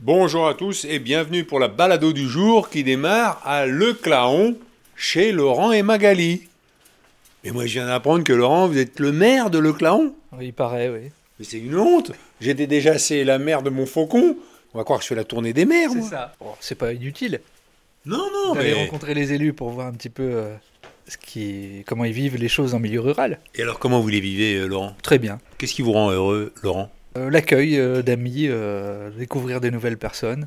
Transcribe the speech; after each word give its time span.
Bonjour 0.00 0.46
à 0.46 0.52
tous 0.54 0.84
et 0.84 0.98
bienvenue 0.98 1.44
pour 1.44 1.58
la 1.58 1.68
balado 1.68 2.12
du 2.12 2.28
jour 2.28 2.68
qui 2.68 2.84
démarre 2.84 3.40
à 3.46 3.64
Le 3.64 3.94
Claon 3.94 4.54
chez 4.94 5.32
Laurent 5.32 5.72
et 5.72 5.82
Magali. 5.82 6.42
Et 7.44 7.50
moi 7.50 7.66
je 7.66 7.72
viens 7.74 7.86
d'apprendre 7.86 8.22
que 8.22 8.32
Laurent, 8.34 8.68
vous 8.68 8.76
êtes 8.76 9.00
le 9.00 9.10
maire 9.10 9.48
de 9.48 9.58
Le 9.58 9.72
Claon. 9.72 10.14
Oui, 10.32 10.48
il 10.48 10.52
paraît, 10.52 10.90
oui. 10.90 11.10
Mais 11.38 11.44
c'est 11.46 11.58
une 11.58 11.76
honte. 11.78 12.12
J'étais 12.42 12.66
déjà 12.66 12.98
c'est 12.98 13.24
la 13.24 13.38
mère 13.38 13.62
de 13.62 13.70
mon 13.70 13.86
faucon. 13.86 14.36
On 14.74 14.78
va 14.78 14.84
croire 14.84 14.98
que 14.98 15.04
je 15.04 15.08
fais 15.08 15.14
la 15.14 15.24
tournée 15.24 15.54
des 15.54 15.64
maires. 15.64 15.90
C'est 15.90 15.98
moi. 16.00 16.10
ça. 16.10 16.34
Bon, 16.40 16.52
c'est 16.60 16.74
pas 16.74 16.92
inutile 16.92 17.40
Non, 18.04 18.18
non, 18.32 18.54
d'aller 18.54 18.74
mais... 18.74 18.84
rencontrer 18.84 19.14
les 19.14 19.32
élus 19.32 19.54
pour 19.54 19.70
voir 19.70 19.86
un 19.86 19.92
petit 19.92 20.10
peu 20.10 20.24
euh, 20.24 20.54
ce 21.08 21.16
qui, 21.16 21.84
comment 21.86 22.04
ils 22.04 22.12
vivent 22.12 22.36
les 22.36 22.48
choses 22.48 22.74
en 22.74 22.80
milieu 22.80 23.00
rural. 23.00 23.40
Et 23.54 23.62
alors 23.62 23.78
comment 23.78 24.00
vous 24.00 24.08
les 24.08 24.20
vivez, 24.20 24.56
euh, 24.56 24.66
Laurent? 24.66 24.94
Très 25.02 25.18
bien. 25.18 25.38
Qu'est-ce 25.56 25.72
qui 25.72 25.80
vous 25.80 25.92
rend 25.92 26.10
heureux, 26.10 26.52
Laurent? 26.62 26.90
L'accueil 27.30 27.78
euh, 27.78 28.02
d'amis, 28.02 28.46
euh, 28.48 29.10
découvrir 29.10 29.60
des 29.60 29.70
nouvelles 29.70 29.98
personnes, 29.98 30.46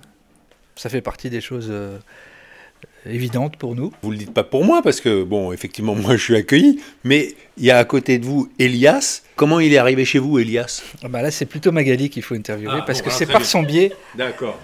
ça 0.76 0.90
fait 0.90 1.02
partie 1.02 1.30
des 1.30 1.42
choses 1.42 1.68
euh, 1.70 1.98
évidentes 3.06 3.58
pour 3.58 3.76
nous. 3.76 3.92
Vous 4.02 4.12
le 4.12 4.18
dites 4.18 4.34
pas 4.34 4.44
pour 4.44 4.64
moi 4.64 4.82
parce 4.82 5.02
que 5.02 5.24
bon, 5.24 5.52
effectivement, 5.52 5.96
moi 5.96 6.16
je 6.16 6.24
suis 6.24 6.36
accueilli, 6.36 6.80
mais 7.04 7.36
il 7.58 7.66
y 7.66 7.72
a 7.72 7.78
à 7.78 7.86
côté 7.86 8.18
de 8.20 8.26
vous 8.26 8.50
Elias. 8.60 9.22
Comment 9.36 9.60
il 9.60 9.74
est 9.74 9.78
arrivé 9.78 10.06
chez 10.06 10.20
vous, 10.20 10.40
Elias? 10.40 10.82
Ah 11.04 11.08
bah 11.08 11.22
là, 11.22 11.32
c'est 11.32 11.46
plutôt 11.46 11.72
Magali 11.72 12.10
qu'il 12.10 12.24
faut 12.24 12.36
interviewer 12.36 12.80
Ah, 12.80 12.84
parce 12.86 13.00
bon, 13.02 13.06
que 13.06 13.12
c'est 13.14 13.26
par 13.26 13.38
bien. 13.38 13.48
son 13.48 13.64
biais. 13.64 13.94
D'accord. 14.16 14.60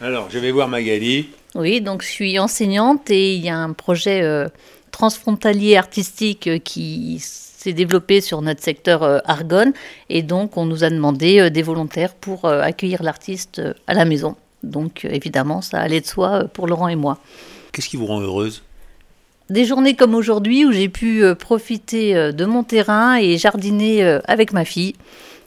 Alors, 0.00 0.28
je 0.30 0.38
vais 0.38 0.50
voir 0.50 0.68
Magali. 0.68 1.28
Oui, 1.54 1.80
donc 1.80 2.02
je 2.02 2.08
suis 2.08 2.38
enseignante 2.38 3.10
et 3.10 3.34
il 3.34 3.44
y 3.44 3.48
a 3.50 3.56
un 3.56 3.72
projet 3.72 4.22
euh, 4.22 4.48
transfrontalier 4.90 5.76
artistique 5.76 6.46
euh, 6.46 6.58
qui 6.58 7.22
s'est 7.62 7.72
développé 7.72 8.20
sur 8.20 8.42
notre 8.42 8.62
secteur 8.62 9.02
euh, 9.02 9.18
Argonne 9.24 9.72
et 10.08 10.22
donc 10.22 10.56
on 10.56 10.66
nous 10.66 10.82
a 10.84 10.90
demandé 10.90 11.38
euh, 11.38 11.50
des 11.50 11.62
volontaires 11.62 12.14
pour 12.14 12.44
euh, 12.44 12.60
accueillir 12.60 13.02
l'artiste 13.02 13.60
euh, 13.60 13.72
à 13.86 13.94
la 13.94 14.04
maison. 14.04 14.36
Donc 14.62 15.04
euh, 15.04 15.10
évidemment, 15.10 15.62
ça 15.62 15.78
allait 15.78 16.00
de 16.00 16.06
soi 16.06 16.42
euh, 16.42 16.44
pour 16.48 16.66
Laurent 16.66 16.88
et 16.88 16.96
moi. 16.96 17.18
Qu'est-ce 17.72 17.88
qui 17.88 17.96
vous 17.96 18.06
rend 18.06 18.20
heureuse? 18.20 18.62
Des 19.48 19.64
journées 19.64 19.94
comme 19.94 20.14
aujourd'hui 20.14 20.64
où 20.64 20.72
j'ai 20.72 20.88
pu 20.88 21.22
euh, 21.22 21.34
profiter 21.34 22.16
euh, 22.16 22.32
de 22.32 22.44
mon 22.44 22.64
terrain 22.64 23.16
et 23.16 23.38
jardiner 23.38 24.02
euh, 24.02 24.18
avec 24.26 24.52
ma 24.52 24.64
fille, 24.64 24.94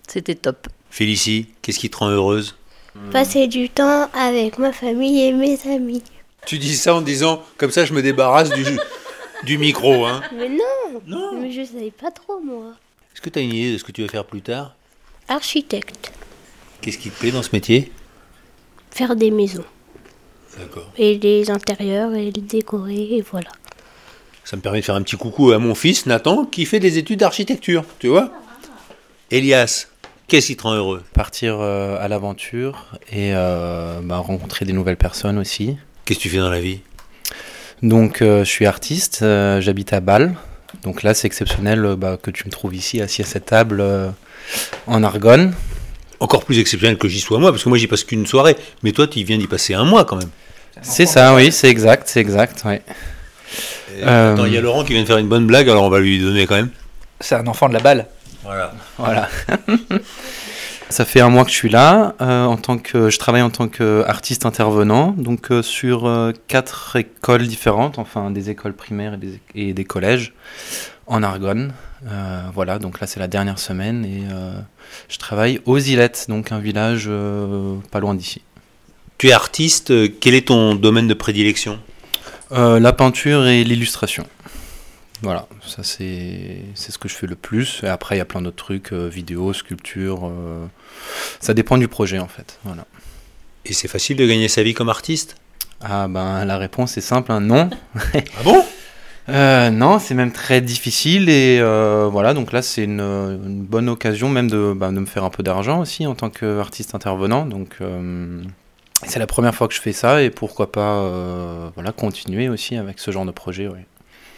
c'était 0.08 0.36
top. 0.36 0.68
Félicie, 0.90 1.48
qu'est-ce 1.62 1.80
qui 1.80 1.90
te 1.90 1.98
rend 1.98 2.10
heureuse? 2.10 2.56
Passer 3.12 3.48
du 3.48 3.70
temps 3.70 4.08
avec 4.14 4.58
ma 4.58 4.72
famille 4.72 5.22
et 5.22 5.34
mes 5.34 5.60
amis. 5.70 6.02
Tu 6.46 6.60
dis 6.60 6.76
ça 6.76 6.96
en 6.96 7.02
disant, 7.02 7.42
comme 7.58 7.72
ça 7.72 7.84
je 7.84 7.94
me 7.94 8.02
débarrasse 8.02 8.52
du, 8.52 8.64
du 9.44 9.58
micro. 9.58 10.06
Hein. 10.06 10.22
Mais 10.38 10.50
non, 10.50 11.02
Non. 11.08 11.40
mais 11.42 11.52
je 11.52 11.64
savais 11.64 11.92
pas 11.92 12.12
trop 12.12 12.40
moi. 12.40 12.74
Est-ce 13.14 13.22
que 13.22 13.30
tu 13.30 13.40
as 13.40 13.42
une 13.42 13.54
idée 13.54 13.74
de 13.74 13.78
ce 13.78 13.84
que 13.84 13.92
tu 13.92 14.02
vas 14.02 14.08
faire 14.10 14.26
plus 14.26 14.42
tard? 14.42 14.74
Architecte, 15.28 16.12
Qu'est-ce 16.82 16.98
qui 16.98 17.10
te 17.10 17.20
plaît 17.20 17.32
dans 17.32 17.42
ce 17.42 17.50
métier? 17.54 17.92
Faire 18.92 19.16
des 19.16 19.32
maisons 19.32 19.64
D'accord. 20.58 20.92
et 20.98 21.18
les 21.18 21.50
intérieurs 21.50 22.14
et 22.14 22.26
les 22.32 22.42
décorer 22.42 23.16
et 23.18 23.22
voilà. 23.22 23.50
Ça 24.44 24.56
me 24.56 24.62
permet 24.62 24.80
de 24.82 24.86
faire 24.86 24.96
un 24.96 25.02
petit 25.02 25.18
coucou 25.18 25.52
à 25.52 25.58
mon 25.58 25.74
fils, 25.74 26.06
Nathan, 26.06 26.46
qui 26.46 26.66
fait 26.66 26.80
des 26.80 26.98
études 27.00 27.20
d'architecture, 27.20 27.84
tu 28.00 28.08
vois? 28.10 28.32
Elias, 29.32 29.88
qu'est-ce 30.28 30.48
qui 30.48 30.56
te 30.58 30.62
rend 30.64 30.74
heureux? 30.76 31.04
Partir 31.14 31.58
euh, 31.60 31.98
à 32.00 32.08
l'aventure 32.08 32.92
et 33.12 33.34
euh, 33.34 34.00
bah, 34.04 34.18
rencontrer 34.18 34.66
des 34.66 34.74
nouvelles 34.74 34.98
personnes 34.98 35.40
aussi. 35.40 35.78
Qu'est-ce 36.06 36.20
que 36.20 36.24
tu 36.24 36.30
fais 36.30 36.38
dans 36.38 36.52
la 36.52 36.62
vie? 36.62 36.82
Donc 37.86 38.24
euh, 38.24 38.44
je 38.44 38.50
suis 38.50 38.66
artiste, 38.66 39.20
euh, 39.22 39.62
j'habite 39.62 39.94
à 39.94 40.00
Bâle. 40.00 40.34
Donc 40.84 41.04
là 41.04 41.14
c'est 41.14 41.28
exceptionnel 41.28 41.86
euh, 41.86 41.96
bah, 41.96 42.18
que 42.22 42.32
tu 42.32 42.46
me 42.46 42.50
trouves 42.50 42.74
ici 42.74 43.00
assis 43.00 43.22
à 43.22 43.26
cette 43.26 43.46
table 43.46 43.80
euh, 43.80 44.10
en 44.88 45.04
Argonne. 45.04 45.54
Encore 46.20 46.46
plus 46.46 46.58
exceptionnel 46.58 46.98
que 46.98 47.08
j'y 47.08 47.20
sois 47.20 47.38
moi, 47.38 47.52
parce 47.52 47.64
que 47.64 47.70
moi 47.70 47.78
j'y 47.78 47.86
passe 47.86 48.04
qu'une 48.04 48.26
soirée, 48.26 48.56
mais 48.82 48.92
toi 48.92 49.06
tu 49.06 49.24
viens 49.24 49.38
d'y 49.38 49.46
passer 49.46 49.76
un 49.76 49.84
mois 49.84 50.04
quand 50.04 50.16
même. 50.16 50.32
C'est 50.82 51.06
ça, 51.06 51.36
oui, 51.36 51.52
c'est 51.52 51.70
exact, 51.70 52.08
c'est 52.08 52.22
exact. 52.22 52.64
Euh, 53.98 54.34
Attends, 54.34 54.46
il 54.46 54.54
y 54.54 54.58
a 54.58 54.62
Laurent 54.62 54.84
qui 54.84 54.94
vient 54.94 55.04
de 55.04 55.08
faire 55.08 55.20
une 55.20 55.30
bonne 55.30 55.46
blague, 55.46 55.70
alors 55.70 55.84
on 55.84 55.90
va 55.90 56.00
lui 56.00 56.20
donner 56.20 56.48
quand 56.48 56.56
même. 56.56 56.72
C'est 57.20 57.36
un 57.36 57.46
enfant 57.46 57.70
de 57.70 57.76
la 57.76 57.82
balle. 57.82 58.08
Voilà. 58.44 58.74
Voilà. 58.98 59.30
Ça 60.90 61.04
fait 61.04 61.20
un 61.20 61.30
mois 61.30 61.44
que 61.44 61.50
je 61.52 61.56
suis 61.56 61.70
là. 61.70 62.16
euh, 62.22 62.46
en 62.46 62.58
tant 62.58 62.78
que, 62.78 63.10
je 63.10 63.18
travaille 63.18 63.42
en 63.42 63.50
tant 63.50 63.68
qu'artiste 63.68 64.46
intervenant, 64.46 65.14
donc 65.18 65.52
euh, 65.52 65.62
sur 65.62 66.06
euh, 66.06 66.32
quatre 66.48 66.96
écoles 66.96 67.48
différentes, 67.48 67.98
enfin 67.98 68.30
des 68.32 68.50
écoles 68.50 68.74
primaires 68.74 69.16
et 69.16 69.18
des, 69.18 69.40
et 69.56 69.74
des 69.74 69.84
collèges 69.84 70.34
en 71.08 71.24
Argonne. 71.24 71.74
Voilà, 72.54 72.78
donc 72.78 73.00
là 73.00 73.08
c'est 73.08 73.20
la 73.20 73.28
dernière 73.28 73.58
semaine 73.58 74.06
et 74.06 74.24
je 75.10 75.18
travaille 75.18 75.60
aux 75.66 75.80
Ilettes, 75.80 76.28
donc 76.30 76.52
un 76.52 76.60
village 76.60 77.10
pas 77.90 78.00
loin 78.00 78.14
d'ici. 78.14 78.44
Tu 79.18 79.30
es 79.30 79.32
artiste, 79.32 79.92
quel 80.20 80.36
est 80.36 80.50
ton 80.50 80.76
domaine 80.76 81.08
de 81.08 81.16
prédilection? 81.16 81.80
La 82.52 82.94
peinture 82.94 83.48
et 83.48 83.64
l'illustration. 83.64 84.28
Voilà, 85.22 85.48
ça 85.66 85.82
c'est 85.84 86.62
c'est 86.76 86.92
ce 86.92 86.98
que 86.98 87.08
je 87.08 87.16
fais 87.16 87.26
le 87.28 87.36
plus. 87.36 87.82
Et 87.84 87.88
après, 87.88 88.16
il 88.16 88.18
y 88.20 88.22
a 88.22 88.26
plein 88.26 88.42
d'autres 88.42 88.58
trucs, 88.64 88.92
euh, 88.94 89.08
vidéo, 89.08 89.54
sculpture. 89.54 90.26
euh, 90.28 90.66
ça 91.40 91.54
dépend 91.54 91.78
du 91.78 91.88
projet 91.88 92.20
en 92.20 92.28
fait. 92.28 92.60
Voilà. 92.64 92.86
Et 93.66 93.74
c'est 93.74 93.88
facile 93.88 94.18
de 94.18 94.28
gagner 94.28 94.48
sa 94.48 94.62
vie 94.62 94.74
comme 94.74 94.90
artiste? 94.90 95.36
Ah 95.82 96.08
ben 96.08 96.46
la 96.46 96.58
réponse 96.58 96.98
est 96.98 97.02
simple, 97.02 97.32
hein, 97.32 97.40
non. 97.42 97.70
Ah 98.14 98.44
bon? 98.44 98.64
Euh, 99.28 99.72
non, 99.72 99.98
c'est 99.98 100.14
même 100.14 100.32
très 100.32 100.62
difficile 100.62 101.30
et 101.30 101.60
voilà. 102.12 102.36
Donc 102.36 102.52
là, 102.52 102.62
c'est 102.62 102.84
une, 102.84 103.00
une 103.02 103.64
bonne 103.64 103.90
occasion 103.90 104.30
même 104.30 104.48
de, 104.52 104.72
bah, 104.76 104.90
de 104.92 105.00
me 105.00 105.08
faire 105.08 105.24
un 105.24 105.32
peu 105.32 105.42
d'argent 105.42 105.80
aussi 105.82 106.06
en 106.06 106.14
tant 106.14 106.30
qu'artiste 106.30 106.94
intervenant. 106.94 107.48
Donc 107.48 107.80
c'est 109.04 109.18
la 109.18 109.26
première 109.26 109.56
fois 109.56 109.68
que 109.68 109.74
je 109.74 109.82
fais 109.82 109.94
ça 109.94 110.22
et 110.22 110.30
pourquoi 110.30 110.72
pas 110.72 111.72
voilà 111.74 111.92
continuer 111.92 112.50
aussi 112.50 112.76
avec 112.78 113.00
ce 113.00 113.10
genre 113.10 113.26
de 113.26 113.32
projet. 113.32 113.68
ouais. 113.68 113.88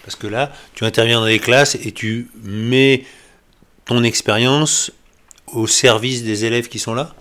Parce 0.08 0.16
que 0.16 0.28
là, 0.28 0.54
tu 0.74 0.86
interviens 0.86 1.20
dans 1.20 1.26
les 1.26 1.38
classes 1.38 1.76
et 1.76 1.92
tu 1.92 2.30
mets 2.42 3.04
ton 3.84 4.04
expérience 4.04 4.90
au 5.48 5.68
service 5.68 6.24
des 6.24 6.46
élèves 6.46 6.70
qui 6.70 6.80
sont 6.80 6.94
là? 6.94 7.14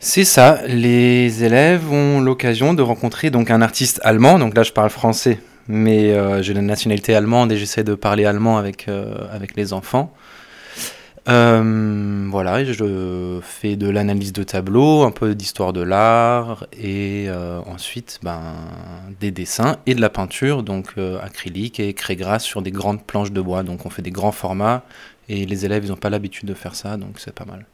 C'est 0.00 0.24
ça, 0.24 0.60
les 0.66 1.44
élèves 1.44 1.92
ont 1.92 2.20
l'occasion 2.20 2.74
de 2.74 2.82
rencontrer 2.82 3.30
donc 3.30 3.48
un 3.48 3.62
artiste 3.62 4.00
allemand, 4.02 4.40
donc 4.40 4.56
là 4.56 4.64
je 4.64 4.72
parle 4.72 4.90
français, 4.90 5.38
mais 5.68 6.10
euh, 6.10 6.42
j'ai 6.42 6.52
la 6.52 6.62
nationalité 6.62 7.14
allemande 7.14 7.52
et 7.52 7.56
j'essaie 7.56 7.84
de 7.84 7.94
parler 7.94 8.24
allemand 8.24 8.58
avec, 8.58 8.88
euh, 8.88 9.14
avec 9.30 9.54
les 9.54 9.72
enfants. 9.72 10.12
Euh, 11.26 12.28
voilà, 12.30 12.60
et 12.60 12.66
je 12.66 13.40
fais 13.42 13.76
de 13.76 13.88
l'analyse 13.88 14.34
de 14.34 14.42
tableaux, 14.42 15.04
un 15.04 15.10
peu 15.10 15.34
d'histoire 15.34 15.72
de 15.72 15.80
l'art 15.80 16.66
et 16.72 17.24
euh, 17.28 17.60
ensuite 17.66 18.20
ben, 18.22 18.42
des 19.20 19.30
dessins 19.30 19.78
et 19.86 19.94
de 19.94 20.02
la 20.02 20.10
peinture, 20.10 20.62
donc 20.62 20.92
euh, 20.98 21.18
acrylique 21.22 21.80
et 21.80 21.94
craie 21.94 22.16
grasse 22.16 22.44
sur 22.44 22.60
des 22.60 22.70
grandes 22.70 23.02
planches 23.02 23.32
de 23.32 23.40
bois. 23.40 23.62
Donc 23.62 23.86
on 23.86 23.90
fait 23.90 24.02
des 24.02 24.10
grands 24.10 24.32
formats 24.32 24.82
et 25.30 25.46
les 25.46 25.64
élèves 25.64 25.86
ils 25.86 25.90
n'ont 25.90 25.96
pas 25.96 26.10
l'habitude 26.10 26.46
de 26.46 26.54
faire 26.54 26.74
ça, 26.74 26.98
donc 26.98 27.18
c'est 27.18 27.34
pas 27.34 27.46
mal. 27.46 27.64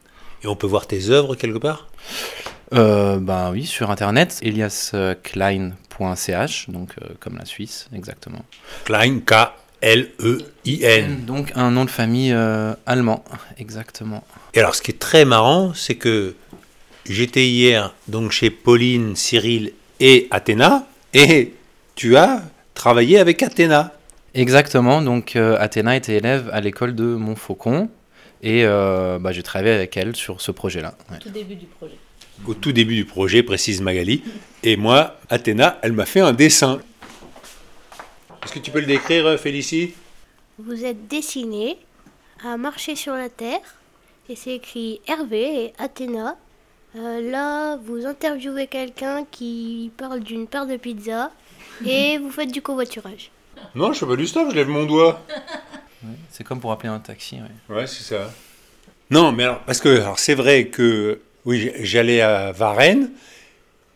Et 0.44 0.46
on 0.46 0.54
peut 0.54 0.68
voir 0.68 0.86
tes 0.86 1.10
œuvres 1.10 1.34
quelque 1.34 1.58
part? 1.58 1.88
Euh, 2.72 3.18
ben 3.18 3.50
oui, 3.50 3.66
sur 3.66 3.90
internet, 3.90 4.38
eliasklein.ch, 4.42 6.70
donc 6.70 6.94
comme 7.18 7.36
la 7.36 7.44
Suisse, 7.44 7.88
exactement. 7.92 8.44
Klein, 8.84 9.18
K-L-E-I-N. 9.80 11.24
Donc 11.26 11.52
un 11.54 11.70
nom 11.70 11.84
de 11.84 11.90
famille 11.90 12.32
euh, 12.32 12.74
allemand, 12.86 13.24
exactement. 13.58 14.24
Et 14.54 14.60
alors, 14.60 14.74
ce 14.74 14.82
qui 14.82 14.90
est 14.90 14.98
très 14.98 15.24
marrant, 15.24 15.72
c'est 15.74 15.94
que 15.94 16.34
j'étais 17.06 17.46
hier 17.46 17.94
donc 18.08 18.32
chez 18.32 18.50
Pauline, 18.50 19.16
Cyril 19.16 19.72
et 20.00 20.28
Athéna, 20.30 20.86
et 21.14 21.54
tu 21.94 22.16
as 22.16 22.42
travaillé 22.74 23.18
avec 23.18 23.42
Athéna. 23.42 23.94
Exactement, 24.34 25.02
donc 25.02 25.34
euh, 25.34 25.56
Athéna 25.58 25.96
était 25.96 26.16
élève 26.16 26.48
à 26.52 26.60
l'école 26.60 26.94
de 26.94 27.04
Montfaucon, 27.04 27.88
et 28.42 28.64
euh, 28.64 29.18
bah, 29.18 29.32
j'ai 29.32 29.42
travaillé 29.42 29.74
avec 29.74 29.96
elle 29.96 30.14
sur 30.14 30.40
ce 30.40 30.52
projet-là. 30.52 30.94
ouais. 31.10 31.18
Tout 31.18 31.30
début 31.30 31.56
du 31.56 31.66
projet. 31.66 31.96
Au 32.46 32.54
tout 32.54 32.72
début 32.72 32.94
du 32.94 33.04
projet, 33.04 33.42
précise 33.42 33.82
Magali. 33.82 34.22
Et 34.62 34.76
moi, 34.76 35.18
Athéna, 35.28 35.78
elle 35.82 35.92
m'a 35.92 36.06
fait 36.06 36.20
un 36.20 36.32
dessin. 36.32 36.80
Est-ce 38.50 38.58
que 38.58 38.64
tu 38.64 38.72
peux 38.72 38.80
le 38.80 38.86
décrire, 38.86 39.26
euh, 39.28 39.36
Félicie 39.36 39.94
Vous 40.58 40.84
êtes 40.84 41.06
dessiné 41.06 41.78
à 42.44 42.56
marcher 42.56 42.96
sur 42.96 43.14
la 43.14 43.28
terre 43.28 43.60
et 44.28 44.34
c'est 44.34 44.54
écrit 44.56 45.00
Hervé 45.06 45.66
et 45.66 45.72
Athéna. 45.78 46.36
Euh, 46.96 47.30
là, 47.30 47.76
vous 47.76 48.06
interviewez 48.06 48.66
quelqu'un 48.66 49.24
qui 49.30 49.92
parle 49.96 50.18
d'une 50.18 50.48
paire 50.48 50.66
de 50.66 50.76
pizza 50.78 51.30
et 51.86 52.18
vous 52.18 52.32
faites 52.32 52.50
du 52.50 52.60
covoiturage. 52.60 53.30
Non, 53.76 53.92
je 53.92 54.00
fais 54.00 54.06
pas 54.06 54.16
du 54.16 54.26
stop, 54.26 54.48
je 54.50 54.56
lève 54.56 54.66
mon 54.66 54.84
doigt. 54.84 55.22
C'est 56.30 56.42
comme 56.42 56.58
pour 56.58 56.72
appeler 56.72 56.88
un 56.88 56.98
taxi. 56.98 57.36
ouais. 57.36 57.76
Ouais, 57.76 57.86
c'est 57.86 58.02
ça. 58.02 58.32
Non, 59.10 59.30
mais 59.30 59.44
alors, 59.44 59.60
parce 59.60 59.80
que 59.80 60.00
alors, 60.00 60.18
c'est 60.18 60.34
vrai 60.34 60.66
que 60.66 61.20
oui, 61.44 61.70
j'allais 61.82 62.20
à 62.20 62.50
Varennes 62.50 63.12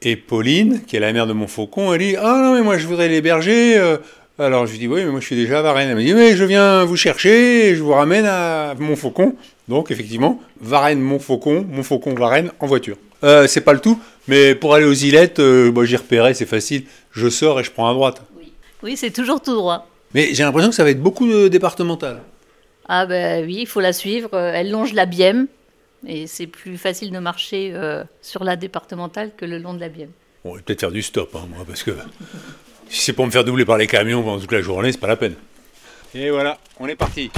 et 0.03 0.15
Pauline, 0.15 0.85
qui 0.85 0.95
est 0.95 1.01
la 1.01 1.12
mère 1.12 1.27
de 1.27 1.33
mon 1.33 1.49
faucon, 1.49 1.93
elle 1.93 1.99
dit 1.99 2.15
Ah 2.17 2.37
non, 2.41 2.55
mais 2.55 2.62
moi 2.62 2.79
je 2.79 2.87
voudrais 2.87 3.09
l'héberger. 3.09 3.77
euh. 3.79 3.97
Alors 4.39 4.67
je 4.67 4.73
lui 4.73 4.79
dis 4.79 4.89
Oui, 4.89 5.05
mais 5.05 5.11
moi 5.11 5.21
je 5.21 5.27
suis 5.27 5.37
déjà 5.37 5.61
à 5.61 5.63
Varennes. 5.63 5.91
Elle 5.91 5.97
me 5.97 6.03
dit 6.03 6.15
Mais 6.15 6.37
je 6.37 6.45
viens 6.45 6.85
vous 6.85 6.97
chercher 6.97 7.69
et 7.69 7.77
je 7.77 7.83
vous 7.83 7.93
ramène 7.93 8.27
à 8.27 8.75
Montfaucon. 8.79 9.37
Donc 9.69 9.91
effectivement, 9.91 10.41
Varennes, 10.61 11.01
Montfaucon, 11.01 11.65
Montfaucon, 11.71 12.15
Varennes 12.15 12.51
en 12.61 12.67
voiture. 12.67 12.97
Euh, 13.23 13.47
c'est 13.47 13.61
pas 13.61 13.73
le 13.73 13.81
tout. 13.81 14.01
Mais 14.27 14.55
pour 14.55 14.75
aller 14.75 14.87
aux 14.87 14.93
îlettes, 14.93 15.39
euh, 15.39 15.71
moi 15.71 15.85
j'ai 15.85 15.97
repéré, 15.97 16.35
c'est 16.35 16.47
facile. 16.47 16.85
Je 17.13 17.29
sors 17.29 17.61
et 17.61 17.65
je 17.65 17.71
prends 17.71 17.89
à 17.89 17.95
droite. 17.95 18.23
Oui, 18.83 18.97
c'est 18.97 19.13
toujours 19.13 19.41
tout 19.41 19.55
droit. 19.55 19.89
Mais 20.13 20.35
j'ai 20.35 20.43
l'impression 20.43 20.71
que 20.71 20.77
ça 20.77 20.85
va 20.85 20.91
être 20.91 21.03
beaucoup 21.03 21.27
de 21.27 21.49
départemental. 21.49 22.21
Ah 22.87 23.07
ben 23.07 23.45
oui, 23.47 23.59
il 23.61 23.67
faut 23.67 23.81
la 23.81 23.93
suivre. 23.93 24.37
Elle 24.37 24.71
longe 24.71 24.93
la 24.93 25.07
Bième. 25.07 25.47
Et 26.07 26.27
c'est 26.27 26.47
plus 26.47 26.77
facile 26.77 27.11
de 27.11 27.19
marcher 27.19 27.73
euh, 27.75 28.05
sur 28.21 28.45
la 28.45 28.57
départementale 28.57 29.31
que 29.37 29.45
le 29.45 29.59
long 29.59 29.75
de 29.75 29.81
la 29.81 29.89
Bième. 29.89 30.11
Je 30.45 30.51
vais 30.51 30.61
peut-être 30.61 30.81
faire 30.81 30.93
du 30.93 31.01
stop, 31.01 31.35
hein, 31.35 31.47
moi, 31.49 31.65
parce 31.67 31.83
que 31.83 31.93
si 32.89 33.01
c'est 33.01 33.13
pour 33.13 33.27
me 33.27 33.31
faire 33.31 33.45
doubler 33.45 33.65
par 33.65 33.79
les 33.79 33.87
camions 33.87 34.23
pendant 34.23 34.39
toute 34.39 34.53
la 34.53 34.63
journée, 34.63 34.93
c'est 34.93 34.99
pas 34.99 35.07
la 35.07 35.17
peine. 35.17 35.35
Et 36.15 36.31
voilà, 36.31 36.59
on 36.79 36.87
est 36.87 36.95
parti. 36.95 37.31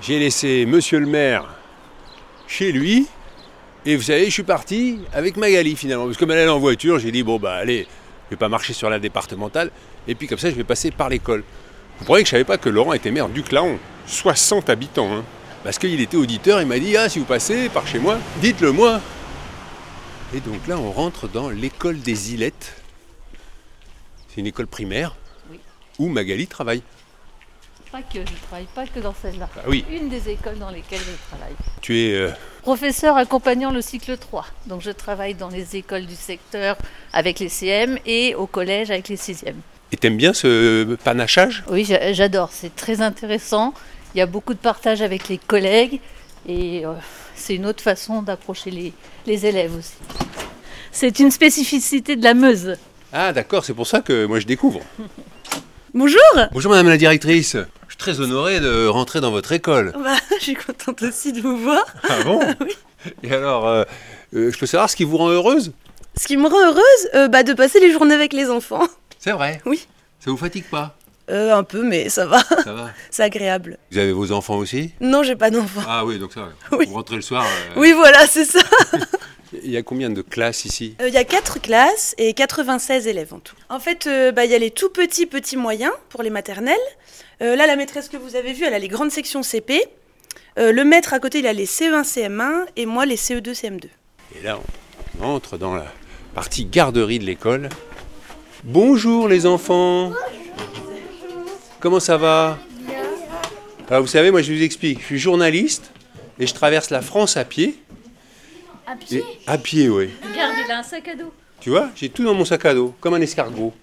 J'ai 0.00 0.18
laissé 0.18 0.64
monsieur 0.66 1.00
le 1.00 1.06
maire 1.06 1.44
chez 2.46 2.72
lui. 2.72 3.06
Et 3.84 3.96
vous 3.96 4.02
savez, 4.02 4.26
je 4.26 4.30
suis 4.30 4.42
parti 4.42 5.00
avec 5.12 5.36
Magali 5.36 5.76
finalement. 5.76 6.04
Parce 6.04 6.16
que 6.16 6.20
comme 6.20 6.30
elle 6.30 6.46
est 6.46 6.48
en 6.48 6.58
voiture, 6.58 6.98
j'ai 6.98 7.10
dit 7.10 7.22
bon 7.22 7.38
bah 7.38 7.54
allez, 7.54 7.86
je 8.26 8.30
vais 8.30 8.38
pas 8.38 8.48
marcher 8.48 8.72
sur 8.72 8.90
la 8.90 8.98
départementale. 8.98 9.70
Et 10.06 10.14
puis 10.14 10.26
comme 10.26 10.38
ça, 10.38 10.50
je 10.50 10.54
vais 10.54 10.64
passer 10.64 10.90
par 10.90 11.08
l'école. 11.08 11.42
Vous 11.98 12.04
croyez 12.04 12.22
que 12.22 12.28
je 12.28 12.32
savais 12.32 12.44
pas 12.44 12.58
que 12.58 12.68
Laurent 12.68 12.92
était 12.92 13.10
maire 13.10 13.28
du 13.28 13.42
Claon? 13.42 13.78
60 14.06 14.70
habitants. 14.70 15.12
Hein. 15.12 15.24
Parce 15.64 15.78
qu'il 15.78 16.00
était 16.00 16.16
auditeur, 16.16 16.60
il 16.60 16.66
m'a 16.66 16.78
dit 16.78 16.96
Ah, 16.96 17.08
si 17.08 17.18
vous 17.18 17.24
passez 17.24 17.68
par 17.68 17.86
chez 17.86 17.98
moi, 17.98 18.18
dites-le 18.40 18.72
moi. 18.72 19.00
Et 20.34 20.40
donc 20.40 20.66
là, 20.66 20.78
on 20.78 20.90
rentre 20.90 21.28
dans 21.28 21.48
l'école 21.48 22.00
des 22.00 22.34
Ilettes. 22.34 22.74
C'est 24.28 24.40
une 24.40 24.46
école 24.46 24.66
primaire 24.66 25.16
Oui. 25.50 25.58
où 25.98 26.08
Magali 26.08 26.46
travaille. 26.46 26.82
Pas 27.90 28.02
que, 28.02 28.18
je 28.18 28.46
travaille 28.46 28.66
pas 28.74 28.86
que 28.86 29.00
dans 29.00 29.14
celle-là. 29.22 29.48
Ah 29.56 29.60
oui, 29.66 29.82
Une 29.90 30.10
des 30.10 30.28
écoles 30.28 30.58
dans 30.58 30.68
lesquelles 30.68 31.00
je 31.00 31.28
travaille. 31.30 31.54
tu 31.80 31.98
es. 31.98 32.12
euh, 32.14 32.30
Professeur 32.60 33.16
accompagnant 33.16 33.70
le 33.70 33.80
cycle 33.80 34.18
3. 34.18 34.44
Donc 34.66 34.82
je 34.82 34.90
travaille 34.90 35.34
dans 35.34 35.48
les 35.48 35.76
écoles 35.76 36.04
du 36.04 36.14
secteur 36.14 36.76
avec 37.14 37.38
les 37.38 37.48
CM 37.48 37.98
et 38.04 38.34
au 38.34 38.46
collège 38.46 38.90
avec 38.90 39.08
les 39.08 39.16
6e. 39.16 39.54
Et 39.90 39.96
t'aimes 39.96 40.18
bien 40.18 40.34
ce 40.34 40.96
panachage? 40.96 41.64
Oui, 41.70 41.86
j'a- 41.86 42.12
j'adore, 42.12 42.50
c'est 42.52 42.76
très 42.76 43.00
intéressant. 43.00 43.72
Il 44.14 44.18
y 44.18 44.20
a 44.20 44.26
beaucoup 44.26 44.52
de 44.52 44.58
partage 44.58 45.00
avec 45.00 45.30
les 45.30 45.38
collègues 45.38 46.00
et 46.46 46.84
euh, 46.84 46.92
c'est 47.38 47.54
une 47.54 47.66
autre 47.66 47.82
façon 47.82 48.22
d'approcher 48.22 48.70
les, 48.70 48.92
les 49.26 49.46
élèves 49.46 49.74
aussi. 49.76 49.94
C'est 50.92 51.18
une 51.20 51.30
spécificité 51.30 52.16
de 52.16 52.24
la 52.24 52.34
Meuse. 52.34 52.76
Ah, 53.12 53.32
d'accord, 53.32 53.64
c'est 53.64 53.74
pour 53.74 53.86
ça 53.86 54.00
que 54.00 54.26
moi 54.26 54.40
je 54.40 54.46
découvre. 54.46 54.80
Bonjour 55.94 56.20
Bonjour 56.52 56.70
madame 56.70 56.88
la 56.88 56.98
directrice. 56.98 57.56
Je 57.56 57.92
suis 57.94 57.96
très 57.98 58.20
honoré 58.20 58.60
de 58.60 58.86
rentrer 58.86 59.20
dans 59.20 59.30
votre 59.30 59.52
école. 59.52 59.92
bah, 60.02 60.16
Je 60.38 60.44
suis 60.44 60.54
contente 60.54 61.02
aussi 61.02 61.32
de 61.32 61.40
vous 61.40 61.56
voir. 61.56 61.84
Ah 62.08 62.22
bon 62.24 62.40
Et 63.22 63.32
alors, 63.32 63.66
euh, 63.66 63.84
euh, 64.34 64.50
je 64.52 64.58
peux 64.58 64.66
savoir 64.66 64.90
ce 64.90 64.96
qui 64.96 65.04
vous 65.04 65.16
rend 65.16 65.28
heureuse? 65.30 65.72
Ce 66.20 66.26
qui 66.26 66.36
me 66.36 66.46
rend 66.48 66.58
heureuse, 66.60 67.08
euh, 67.14 67.28
bah, 67.28 67.42
de 67.42 67.52
passer 67.54 67.80
les 67.80 67.92
journées 67.92 68.14
avec 68.14 68.32
les 68.32 68.50
enfants. 68.50 68.86
C'est 69.18 69.32
vrai? 69.32 69.62
Oui. 69.64 69.86
Ça 70.20 70.30
vous 70.30 70.36
fatigue 70.36 70.64
pas? 70.70 70.94
Euh, 71.30 71.54
un 71.54 71.62
peu, 71.62 71.82
mais 71.82 72.08
ça 72.08 72.24
va, 72.26 72.40
Ça 72.64 72.72
va. 72.72 72.90
c'est 73.10 73.22
agréable. 73.22 73.78
Vous 73.92 73.98
avez 73.98 74.12
vos 74.12 74.32
enfants 74.32 74.56
aussi? 74.56 74.92
Non, 75.00 75.22
j'ai 75.22 75.36
pas 75.36 75.50
d'enfants. 75.50 75.82
Ah 75.86 76.04
oui, 76.06 76.18
donc 76.18 76.32
ça 76.32 76.40
va. 76.40 76.76
Oui. 76.76 76.86
Vous 76.86 76.94
rentrez 76.94 77.16
le 77.16 77.22
soir. 77.22 77.44
euh, 77.44 77.80
Oui, 77.80 77.92
voilà, 77.92 78.26
c'est 78.26 78.44
ça. 78.46 78.60
Il 79.64 79.70
y 79.70 79.76
a 79.78 79.82
combien 79.82 80.10
de 80.10 80.20
classes 80.22 80.64
ici? 80.66 80.94
Euh, 81.00 81.08
Il 81.08 81.14
y 81.14 81.18
a 81.18 81.24
4 81.24 81.60
classes 81.60 82.14
et 82.18 82.34
96 82.34 83.06
élèves 83.06 83.32
en 83.34 83.38
tout. 83.40 83.54
En 83.70 83.78
fait, 83.80 84.06
euh, 84.06 84.30
bah, 84.32 84.44
il 84.44 84.50
y 84.50 84.54
a 84.54 84.58
les 84.58 84.70
tout 84.70 84.90
petits, 84.90 85.24
petits 85.26 85.56
moyens 85.56 85.92
pour 86.10 86.22
les 86.22 86.28
maternelles. 86.30 86.76
Euh, 87.40 87.56
là, 87.56 87.66
la 87.66 87.76
maîtresse 87.76 88.08
que 88.10 88.16
vous 88.18 88.36
avez 88.36 88.52
vue, 88.52 88.64
elle 88.64 88.74
a 88.74 88.78
les 88.78 88.88
grandes 88.88 89.10
sections 89.10 89.42
CP. 89.42 89.82
Euh, 90.58 90.70
le 90.72 90.84
maître 90.84 91.14
à 91.14 91.18
côté, 91.18 91.38
il 91.38 91.46
a 91.46 91.52
les 91.54 91.64
E 91.64 91.66
CE1, 91.66 92.02
CM1 92.04 92.66
et 92.76 92.84
moi 92.84 93.06
les 93.06 93.14
E 93.16 93.18
CE2, 93.40 93.54
CM2. 93.58 93.84
Et 94.38 94.42
là, 94.44 94.58
on 95.20 95.26
entre 95.28 95.56
dans 95.56 95.74
la 95.74 95.86
partie 96.34 96.66
garderie 96.66 97.18
de 97.18 97.24
l'école. 97.24 97.68
Bonjour 98.64 99.28
les 99.28 99.46
enfants 99.46 100.12
Comment 101.80 102.00
ça 102.00 102.16
va 102.16 102.58
Alors 103.88 104.02
vous 104.02 104.08
savez, 104.08 104.30
moi 104.30 104.42
je 104.42 104.52
vous 104.52 104.62
explique, 104.62 105.00
je 105.00 105.04
suis 105.06 105.18
journaliste 105.18 105.92
et 106.38 106.46
je 106.46 106.54
traverse 106.54 106.90
la 106.90 107.02
France 107.02 107.36
à 107.36 107.44
pied. 107.44 107.78
À 108.86 108.94
Et- 109.10 109.24
À 109.46 109.58
pied, 109.58 109.88
oui. 109.88 110.10
Regarde, 110.30 110.54
il 110.64 110.70
a 110.72 110.78
un 110.78 110.82
sac 110.82 111.06
à 111.08 111.14
dos. 111.14 111.32
Tu 111.60 111.70
vois, 111.70 111.90
j'ai 111.94 112.08
tout 112.08 112.24
dans 112.24 112.34
mon 112.34 112.44
sac 112.44 112.64
à 112.64 112.74
dos, 112.74 112.94
comme 113.00 113.14
un 113.14 113.20
escargot. 113.20 113.74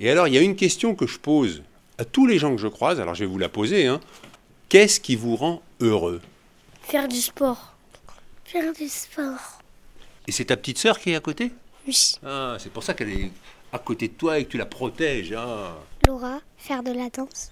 Et 0.00 0.10
alors, 0.10 0.28
il 0.28 0.34
y 0.34 0.38
a 0.38 0.40
une 0.42 0.56
question 0.56 0.94
que 0.94 1.06
je 1.06 1.18
pose 1.18 1.62
à 1.98 2.04
tous 2.04 2.26
les 2.26 2.38
gens 2.38 2.54
que 2.54 2.60
je 2.60 2.68
croise, 2.68 3.00
alors 3.00 3.14
je 3.14 3.20
vais 3.20 3.30
vous 3.30 3.38
la 3.38 3.48
poser. 3.48 3.86
Hein. 3.86 4.00
Qu'est-ce 4.68 5.00
qui 5.00 5.16
vous 5.16 5.34
rend 5.36 5.62
heureux? 5.80 6.20
Faire 6.82 7.08
du 7.08 7.20
sport. 7.20 7.74
Faire 8.44 8.72
du 8.72 8.88
sport. 8.88 9.58
Et 10.26 10.32
c'est 10.32 10.46
ta 10.46 10.56
petite 10.56 10.78
sœur 10.78 10.98
qui 11.00 11.10
est 11.12 11.16
à 11.16 11.20
côté? 11.20 11.50
Oui. 11.86 12.14
Ah, 12.24 12.56
c'est 12.58 12.70
pour 12.72 12.82
ça 12.82 12.94
qu'elle 12.94 13.10
est 13.10 13.30
à 13.72 13.78
côté 13.78 14.08
de 14.08 14.12
toi 14.14 14.38
et 14.38 14.44
que 14.44 14.50
tu 14.50 14.58
la 14.58 14.66
protèges. 14.66 15.34
Ah. 15.36 15.76
Laura, 16.06 16.40
faire 16.56 16.82
de 16.82 16.92
la 16.92 17.08
danse. 17.10 17.50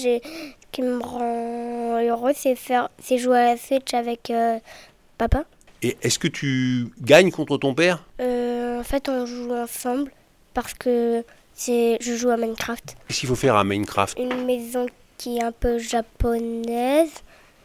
J'ai, 0.00 0.20
ce 0.24 0.66
qui 0.72 0.82
me 0.82 0.98
rend 0.98 2.00
heureux, 2.02 2.32
c'est 2.34 2.56
faire, 2.56 2.88
c'est 3.00 3.18
jouer 3.18 3.38
à 3.38 3.44
la 3.52 3.56
Switch 3.56 3.94
avec 3.94 4.30
euh, 4.30 4.58
papa. 5.18 5.44
Et 5.82 5.96
est-ce 6.02 6.18
que 6.18 6.26
tu 6.28 6.88
gagnes 7.00 7.30
contre 7.30 7.58
ton 7.58 7.74
père? 7.74 8.04
Euh, 8.20 8.80
en 8.80 8.82
fait, 8.82 9.08
on 9.08 9.24
joue 9.26 9.52
ensemble 9.52 10.10
parce 10.54 10.74
que 10.74 11.24
c'est, 11.54 11.96
je 12.00 12.14
joue 12.16 12.30
à 12.30 12.36
Minecraft. 12.36 12.96
Qu'est-ce 13.06 13.20
qu'il 13.20 13.28
faut 13.28 13.34
faire 13.36 13.54
à 13.56 13.62
Minecraft? 13.62 14.18
Une 14.18 14.44
maison 14.46 14.86
qui 15.18 15.36
est 15.38 15.42
un 15.44 15.52
peu 15.52 15.78
japonaise, 15.78 17.10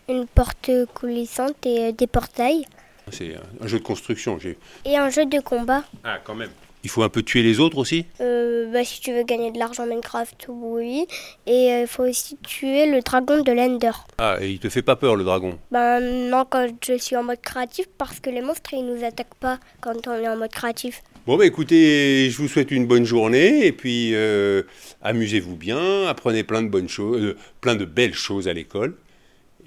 une 0.10 0.28
porte 0.28 0.70
coulissante 0.94 1.66
et 1.66 1.86
euh, 1.86 1.92
des 1.92 2.08
portails. 2.08 2.66
C'est 3.12 3.36
un 3.62 3.68
jeu 3.68 3.80
de 3.80 3.84
construction. 3.84 4.38
j'ai- 4.38 4.58
Et 4.86 4.98
un 4.98 5.10
jeu 5.10 5.26
de 5.26 5.40
combat. 5.40 5.84
Ah, 6.04 6.20
quand 6.24 6.36
même. 6.36 6.52
Il 6.88 6.90
faut 6.90 7.04
un 7.04 7.10
peu 7.10 7.22
tuer 7.22 7.44
les 7.44 7.60
autres 7.60 7.80
aussi? 7.80 8.06
Euh, 8.22 8.72
bah, 8.72 8.86
si 8.86 9.02
tu 9.02 9.12
veux 9.12 9.24
gagner 9.24 9.52
de 9.52 9.60
l'argent 9.60 9.84
en 9.84 9.88
Minecraft, 9.88 10.46
oui. 10.48 11.06
Et 11.46 11.74
euh, 11.74 11.82
il 11.82 11.88
faut 11.88 12.04
aussi 12.04 12.38
tuer 12.38 12.90
le 12.90 13.02
dragon 13.02 13.44
de 13.44 13.52
l'Ender. 13.52 13.92
Ah, 14.20 14.38
et 14.40 14.52
il 14.52 14.60
te 14.60 14.70
fait 14.70 14.82
pas 14.82 14.96
peur 14.96 15.18
le 15.18 15.26
dragon? 15.26 15.60
Ben 15.70 16.00
non, 16.30 16.46
quand 16.50 16.66
je 16.82 16.98
suis 16.98 17.18
en 17.18 17.24
mode 17.24 17.42
créatif, 17.42 17.88
parce 17.98 18.22
que 18.22 18.30
les 18.30 18.40
monstres, 18.40 18.74
ils 18.74 18.86
nous 18.86 19.04
attaquent 19.04 19.36
pas 19.38 19.60
quand 19.82 20.08
on 20.08 20.14
est 20.14 20.30
en 20.30 20.38
mode 20.38 20.54
créatif. 20.54 21.04
Bon, 21.26 21.36
bah 21.36 21.46
écoutez, 21.46 22.30
je 22.30 22.38
vous 22.38 22.48
souhaite 22.48 22.72
une 22.72 22.88
bonne 22.88 23.04
journée 23.04 23.66
et 23.66 23.74
puis 23.74 24.12
euh, 24.14 24.64
amusez-vous 25.02 25.58
bien, 25.58 26.08
apprenez 26.08 26.46
plein 26.46 26.62
de 26.62 26.70
bonnes 26.70 26.88
choses, 26.88 27.22
euh, 27.22 27.38
plein 27.60 27.76
de 27.76 27.84
belles 27.84 28.14
choses 28.14 28.48
à 28.48 28.54
l'école. 28.54 28.96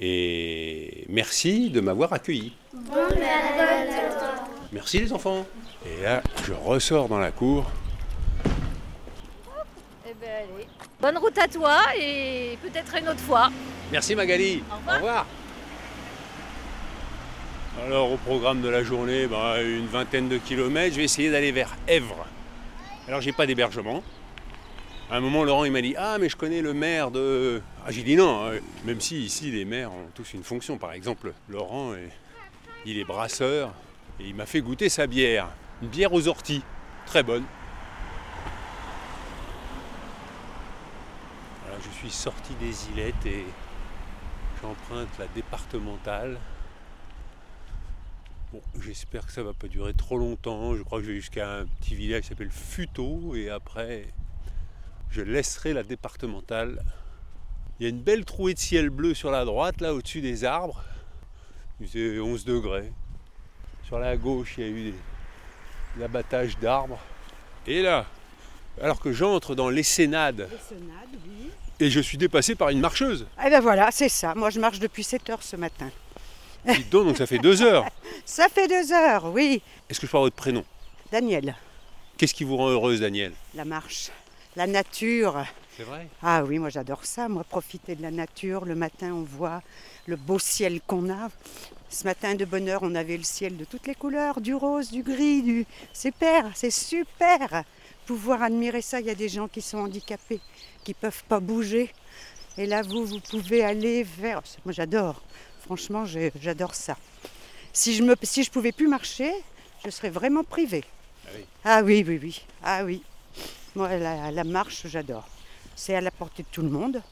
Et 0.00 1.04
merci 1.10 1.68
de 1.68 1.82
m'avoir 1.82 2.14
accueilli. 2.14 2.54
Merci 4.72 5.00
les 5.00 5.12
enfants. 5.12 5.46
Et 5.86 6.02
là, 6.02 6.22
je 6.44 6.52
ressors 6.52 7.08
dans 7.08 7.18
la 7.18 7.30
cour. 7.30 7.70
Eh 10.06 10.14
ben 10.20 10.28
allez. 10.28 10.66
Bonne 11.00 11.16
route 11.16 11.38
à 11.38 11.48
toi 11.48 11.78
et 11.98 12.58
peut-être 12.62 12.94
une 12.96 13.08
autre 13.08 13.20
fois. 13.20 13.50
Merci 13.90 14.14
Magali. 14.14 14.62
Au 14.70 14.94
revoir. 14.94 15.26
Alors 17.86 18.12
au 18.12 18.16
programme 18.18 18.60
de 18.60 18.68
la 18.68 18.82
journée, 18.82 19.26
bah, 19.26 19.62
une 19.62 19.86
vingtaine 19.86 20.28
de 20.28 20.36
kilomètres, 20.36 20.92
je 20.92 20.98
vais 20.98 21.04
essayer 21.04 21.30
d'aller 21.30 21.52
vers 21.52 21.74
Èvres. 21.88 22.26
Alors 23.08 23.22
j'ai 23.22 23.32
pas 23.32 23.46
d'hébergement. 23.46 24.02
À 25.10 25.16
un 25.16 25.20
moment, 25.20 25.44
Laurent 25.44 25.64
il 25.64 25.72
m'a 25.72 25.80
dit 25.80 25.94
Ah, 25.96 26.18
mais 26.20 26.28
je 26.28 26.36
connais 26.36 26.60
le 26.60 26.74
maire 26.74 27.10
de. 27.10 27.62
Ah, 27.86 27.90
j'ai 27.90 28.02
dit 28.02 28.16
non, 28.16 28.46
hein, 28.46 28.58
même 28.84 29.00
si 29.00 29.22
ici 29.22 29.50
les 29.50 29.64
maires 29.64 29.92
ont 29.92 30.08
tous 30.14 30.34
une 30.34 30.44
fonction. 30.44 30.76
Par 30.76 30.92
exemple, 30.92 31.32
Laurent, 31.48 31.94
il 32.84 32.98
est 32.98 33.04
brasseur 33.04 33.72
et 34.20 34.24
il 34.24 34.34
m'a 34.34 34.46
fait 34.46 34.60
goûter 34.60 34.90
sa 34.90 35.06
bière. 35.06 35.48
Une 35.82 35.88
bière 35.88 36.12
aux 36.12 36.28
orties. 36.28 36.62
Très 37.06 37.22
bonne. 37.22 37.44
Je 41.82 41.88
suis 42.06 42.10
sorti 42.10 42.54
des 42.54 42.90
îlettes 42.90 43.24
et 43.26 43.44
j'emprunte 44.60 45.08
la 45.18 45.26
départementale. 45.28 46.38
Bon, 48.52 48.60
j'espère 48.80 49.26
que 49.26 49.32
ça 49.32 49.42
va 49.42 49.52
pas 49.54 49.68
durer 49.68 49.94
trop 49.94 50.18
longtemps. 50.18 50.74
Je 50.76 50.82
crois 50.82 50.98
que 50.98 51.04
je 51.06 51.10
vais 51.12 51.16
jusqu'à 51.16 51.58
un 51.60 51.66
petit 51.66 51.94
village 51.94 52.22
qui 52.22 52.28
s'appelle 52.28 52.50
Futo 52.50 53.34
et 53.34 53.48
après 53.50 54.08
je 55.10 55.22
laisserai 55.22 55.72
la 55.72 55.82
départementale. 55.82 56.82
Il 57.78 57.84
y 57.84 57.86
a 57.86 57.88
une 57.90 58.02
belle 58.02 58.24
trouée 58.26 58.52
de 58.54 58.58
ciel 58.58 58.90
bleu 58.90 59.14
sur 59.14 59.30
la 59.30 59.44
droite, 59.44 59.80
là 59.80 59.94
au-dessus 59.94 60.20
des 60.20 60.44
arbres. 60.44 60.82
Il 61.80 61.86
faisait 61.86 62.18
11 62.20 62.44
degrés. 62.44 62.92
Sur 63.84 63.98
la 63.98 64.16
gauche, 64.16 64.54
il 64.58 64.64
y 64.64 64.66
a 64.66 64.70
eu 64.70 64.90
des- 64.90 64.98
l'abattage 65.98 66.58
d'arbres. 66.58 66.98
Et 67.66 67.82
là, 67.82 68.06
alors 68.80 69.00
que 69.00 69.12
j'entre 69.12 69.54
dans 69.54 69.68
l'Essénade 69.68 70.48
et 71.78 71.90
je 71.90 72.00
suis 72.00 72.18
dépassé 72.18 72.54
par 72.54 72.68
une 72.68 72.80
marcheuse. 72.80 73.26
Eh 73.44 73.50
ben 73.50 73.60
voilà, 73.60 73.90
c'est 73.90 74.08
ça. 74.08 74.34
Moi, 74.34 74.50
je 74.50 74.60
marche 74.60 74.78
depuis 74.78 75.02
7 75.02 75.30
heures 75.30 75.42
ce 75.42 75.56
matin. 75.56 75.90
Dites 76.66 76.90
donc, 76.90 77.06
donc 77.06 77.16
ça 77.16 77.26
fait 77.26 77.38
deux 77.38 77.62
heures. 77.62 77.86
Ça 78.26 78.48
fait 78.48 78.68
deux 78.68 78.92
heures, 78.92 79.24
oui. 79.32 79.62
Est-ce 79.88 79.98
que 79.98 80.06
je 80.06 80.10
peux 80.12 80.16
avoir 80.18 80.26
votre 80.26 80.36
prénom? 80.36 80.62
Daniel, 81.10 81.56
Qu'est-ce 82.16 82.34
qui 82.34 82.44
vous 82.44 82.58
rend 82.58 82.68
heureuse, 82.68 83.00
Daniel? 83.00 83.32
La 83.54 83.64
marche, 83.64 84.10
la 84.54 84.66
nature, 84.66 85.42
C'est 85.74 85.84
vrai? 85.84 86.06
Ah 86.22 86.44
oui, 86.44 86.58
moi 86.58 86.68
j'adore 86.68 87.06
ça. 87.06 87.30
Moi, 87.30 87.44
profiter 87.44 87.94
de 87.96 88.02
la 88.02 88.10
nature. 88.10 88.66
Le 88.66 88.74
matin, 88.74 89.12
on 89.14 89.22
voit 89.22 89.62
le 90.06 90.16
beau 90.16 90.38
ciel 90.38 90.80
qu'on 90.86 91.08
a. 91.10 91.30
Ce 91.92 92.04
matin, 92.04 92.36
de 92.36 92.44
bonne 92.44 92.68
heure, 92.68 92.84
on 92.84 92.94
avait 92.94 93.16
le 93.16 93.24
ciel 93.24 93.56
de 93.56 93.64
toutes 93.64 93.88
les 93.88 93.96
couleurs, 93.96 94.40
du 94.40 94.54
rose, 94.54 94.92
du 94.92 95.02
gris, 95.02 95.42
du... 95.42 95.66
C'est 95.92 96.12
super, 96.12 96.50
c'est 96.54 96.70
super. 96.70 97.64
Pouvoir 98.06 98.44
admirer 98.44 98.80
ça, 98.80 99.00
il 99.00 99.06
y 99.06 99.10
a 99.10 99.14
des 99.16 99.28
gens 99.28 99.48
qui 99.48 99.60
sont 99.60 99.78
handicapés, 99.78 100.40
qui 100.84 100.94
peuvent 100.94 101.24
pas 101.24 101.40
bouger. 101.40 101.92
Et 102.56 102.66
là, 102.66 102.82
vous, 102.82 103.04
vous 103.06 103.18
pouvez 103.18 103.64
aller 103.64 104.04
vers... 104.04 104.40
Moi, 104.64 104.72
j'adore. 104.72 105.20
Franchement, 105.62 106.04
j'adore 106.40 106.76
ça. 106.76 106.96
Si 107.72 107.94
je 107.94 108.04
ne 108.04 108.14
si 108.22 108.44
je 108.44 108.52
pouvais 108.52 108.72
plus 108.72 108.88
marcher, 108.88 109.32
je 109.84 109.90
serais 109.90 110.10
vraiment 110.10 110.44
privée. 110.44 110.84
oui. 111.34 111.44
Ah 111.64 111.82
oui, 111.82 112.04
oui, 112.06 112.20
oui. 112.22 112.40
Ah 112.62 112.84
oui. 112.84 113.02
Moi, 113.74 113.96
la, 113.96 114.30
la 114.30 114.44
marche, 114.44 114.86
j'adore. 114.86 115.26
C'est 115.74 115.96
à 115.96 116.00
la 116.00 116.12
portée 116.12 116.44
de 116.44 116.48
tout 116.52 116.62
le 116.62 116.70
monde. 116.70 117.02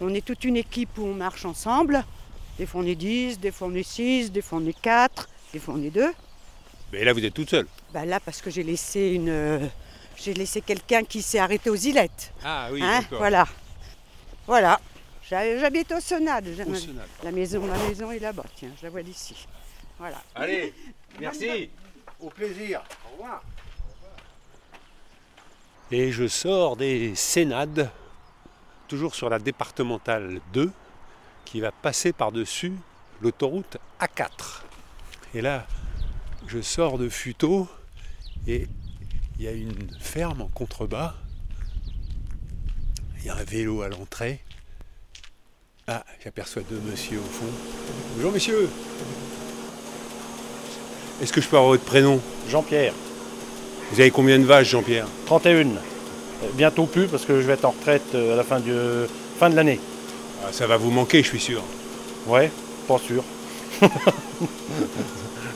On 0.00 0.14
est 0.14 0.24
toute 0.24 0.44
une 0.44 0.56
équipe 0.56 0.98
où 0.98 1.04
on 1.04 1.14
marche 1.14 1.44
ensemble. 1.44 2.04
Des 2.60 2.66
fois 2.66 2.82
on 2.82 2.86
est 2.86 2.94
10, 2.94 3.40
des 3.40 3.52
fois 3.52 3.68
on 3.68 3.74
est 3.74 3.82
6, 3.82 4.30
des 4.32 4.42
fois 4.42 4.58
on 4.62 4.66
est 4.66 4.78
4, 4.78 5.30
des 5.54 5.58
fois 5.58 5.72
on 5.78 5.82
est 5.82 5.88
2. 5.88 6.12
Mais 6.92 7.04
là, 7.04 7.14
vous 7.14 7.24
êtes 7.24 7.32
toute 7.32 7.48
seule. 7.48 7.66
Bah 7.94 8.04
là, 8.04 8.20
parce 8.20 8.42
que 8.42 8.50
j'ai 8.50 8.62
laissé 8.62 9.00
une. 9.14 9.30
euh, 9.30 9.66
J'ai 10.14 10.34
laissé 10.34 10.60
quelqu'un 10.60 11.02
qui 11.04 11.22
s'est 11.22 11.38
arrêté 11.38 11.70
aux 11.70 11.74
îlettes. 11.76 12.34
Ah 12.44 12.68
oui, 12.70 12.82
Hein, 12.82 13.00
d'accord. 13.00 13.16
voilà. 13.18 13.46
Voilà. 14.46 14.78
J'ha- 15.26 15.58
J'habite 15.58 15.90
au 15.92 16.00
Sonade. 16.00 16.48
Au 16.48 16.74
Sénat. 16.74 17.02
La 17.24 17.32
maison, 17.32 17.66
la 17.66 17.78
maison 17.88 18.10
est 18.10 18.18
là-bas. 18.18 18.44
Tiens, 18.56 18.68
je 18.78 18.82
la 18.84 18.90
vois 18.90 19.02
d'ici. 19.02 19.46
Voilà. 19.98 20.20
Allez, 20.34 20.74
merci. 21.18 21.70
Au 22.20 22.28
plaisir. 22.28 22.82
Au 23.08 23.12
revoir. 23.12 23.42
Et 25.90 26.12
je 26.12 26.28
sors 26.28 26.76
des 26.76 27.14
Sénades, 27.14 27.90
toujours 28.86 29.14
sur 29.14 29.30
la 29.30 29.38
départementale 29.38 30.42
2, 30.52 30.70
qui 31.50 31.60
va 31.60 31.72
passer 31.72 32.12
par-dessus 32.12 32.72
l'autoroute 33.20 33.78
A4. 34.00 34.62
Et 35.34 35.40
là, 35.40 35.66
je 36.46 36.60
sors 36.60 36.96
de 36.96 37.08
Futeau 37.08 37.68
et 38.46 38.68
il 39.38 39.44
y 39.44 39.48
a 39.48 39.52
une 39.52 39.90
ferme 39.98 40.42
en 40.42 40.48
contrebas. 40.48 41.14
Il 43.18 43.26
y 43.26 43.30
a 43.30 43.34
un 43.34 43.42
vélo 43.42 43.82
à 43.82 43.88
l'entrée. 43.88 44.40
Ah, 45.88 46.04
j'aperçois 46.22 46.62
deux 46.70 46.80
messieurs 46.88 47.18
au 47.18 47.22
fond. 47.30 47.50
Bonjour 48.14 48.32
messieurs. 48.32 48.68
Est-ce 51.20 51.32
que 51.32 51.40
je 51.40 51.48
peux 51.48 51.56
avoir 51.56 51.72
votre 51.72 51.84
prénom? 51.84 52.20
Jean-Pierre, 52.48 52.94
Vous 53.92 54.00
avez 54.00 54.10
combien 54.10 54.38
de 54.38 54.44
vaches, 54.44 54.70
Jean-Pierre? 54.70 55.06
31. 55.26 55.66
Euh, 55.66 55.72
Bientôt 56.54 56.86
plus 56.86 57.08
parce 57.08 57.24
que 57.24 57.40
je 57.40 57.46
vais 57.46 57.54
être 57.54 57.64
en 57.64 57.72
retraite 57.72 58.14
euh, 58.14 58.34
à 58.34 58.36
la 58.36 58.44
fin, 58.44 58.60
du, 58.60 58.72
fin 59.38 59.50
de 59.50 59.56
l'année. 59.56 59.80
Ah, 60.42 60.48
Ça 60.52 60.66
va 60.66 60.76
vous 60.76 60.90
manquer, 60.90 61.22
je 61.22 61.28
suis 61.28 61.40
sûr. 61.40 61.62
Ouais, 62.26 62.50
pas 62.88 62.98
sûr. 62.98 63.22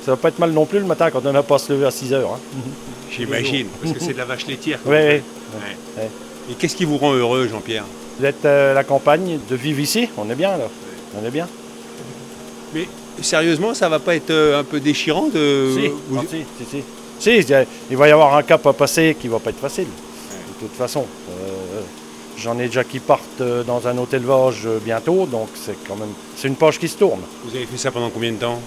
Ça 0.04 0.10
va 0.12 0.16
pas 0.16 0.28
être 0.28 0.38
mal 0.38 0.50
non 0.52 0.66
plus 0.66 0.78
le 0.78 0.84
matin 0.84 1.10
quand 1.10 1.24
on 1.24 1.32
n'a 1.32 1.42
pas 1.42 1.54
à 1.54 1.58
se 1.58 1.72
lever 1.72 1.86
à 1.86 1.90
6 1.90 2.12
heures. 2.12 2.34
hein. 2.34 2.38
J'imagine, 3.10 3.66
parce 3.82 3.94
que 3.94 4.00
c'est 4.00 4.12
de 4.12 4.18
la 4.18 4.24
vache 4.26 4.46
laitière. 4.46 4.78
Ouais, 4.84 4.92
ouais. 4.92 5.22
Ouais. 5.96 6.08
Et 6.50 6.54
qu'est-ce 6.54 6.76
qui 6.76 6.84
vous 6.84 6.98
rend 6.98 7.12
heureux, 7.14 7.48
Jean-Pierre 7.48 7.84
Vous 8.18 8.24
êtes 8.26 8.44
euh, 8.44 8.72
à 8.72 8.74
la 8.74 8.84
campagne, 8.84 9.38
de 9.48 9.56
vivre 9.56 9.80
ici, 9.80 10.08
on 10.18 10.28
est 10.30 10.34
bien 10.34 10.56
là. 10.58 10.68
On 11.20 11.26
est 11.26 11.30
bien. 11.30 11.48
Mais 12.74 12.86
sérieusement, 13.22 13.72
ça 13.72 13.88
va 13.88 13.98
pas 13.98 14.14
être 14.16 14.30
euh, 14.30 14.60
un 14.60 14.64
peu 14.64 14.80
déchirant 14.80 15.28
de. 15.28 15.70
Si, 15.74 15.88
vous- 16.08 16.18
ah, 16.18 16.24
si, 17.20 17.30
il 17.90 17.96
va 17.96 18.08
y 18.08 18.10
avoir 18.10 18.36
un 18.36 18.42
cap 18.42 18.66
à 18.66 18.72
passer 18.74 19.16
qui 19.18 19.28
va 19.28 19.38
pas 19.38 19.50
être 19.50 19.60
facile. 19.60 19.86
De 19.86 20.66
toute 20.66 20.76
façon. 20.76 21.06
Euh, 21.30 21.63
J'en 22.36 22.58
ai 22.58 22.66
déjà 22.66 22.82
qui 22.84 22.98
partent 22.98 23.40
euh, 23.40 23.62
dans 23.62 23.86
un 23.86 23.96
élevage 24.12 24.62
euh, 24.66 24.78
bientôt, 24.84 25.26
donc 25.26 25.48
c'est 25.54 25.76
quand 25.86 25.96
même. 25.96 26.12
C'est 26.36 26.48
une 26.48 26.56
page 26.56 26.78
qui 26.78 26.88
se 26.88 26.98
tourne. 26.98 27.20
Vous 27.44 27.54
avez 27.56 27.64
fait 27.66 27.76
ça 27.78 27.90
pendant 27.92 28.10
combien 28.10 28.32
de 28.32 28.38
temps? 28.38 28.60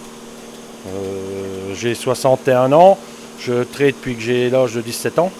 Euh, 0.87 1.73
j'ai 1.75 1.93
61 1.93 2.71
ans, 2.71 2.97
je 3.39 3.63
traite 3.63 3.95
depuis 3.95 4.15
que 4.15 4.21
j'ai 4.21 4.49
l'âge 4.49 4.73
de 4.73 4.81
17 4.81 5.19
ans, 5.19 5.31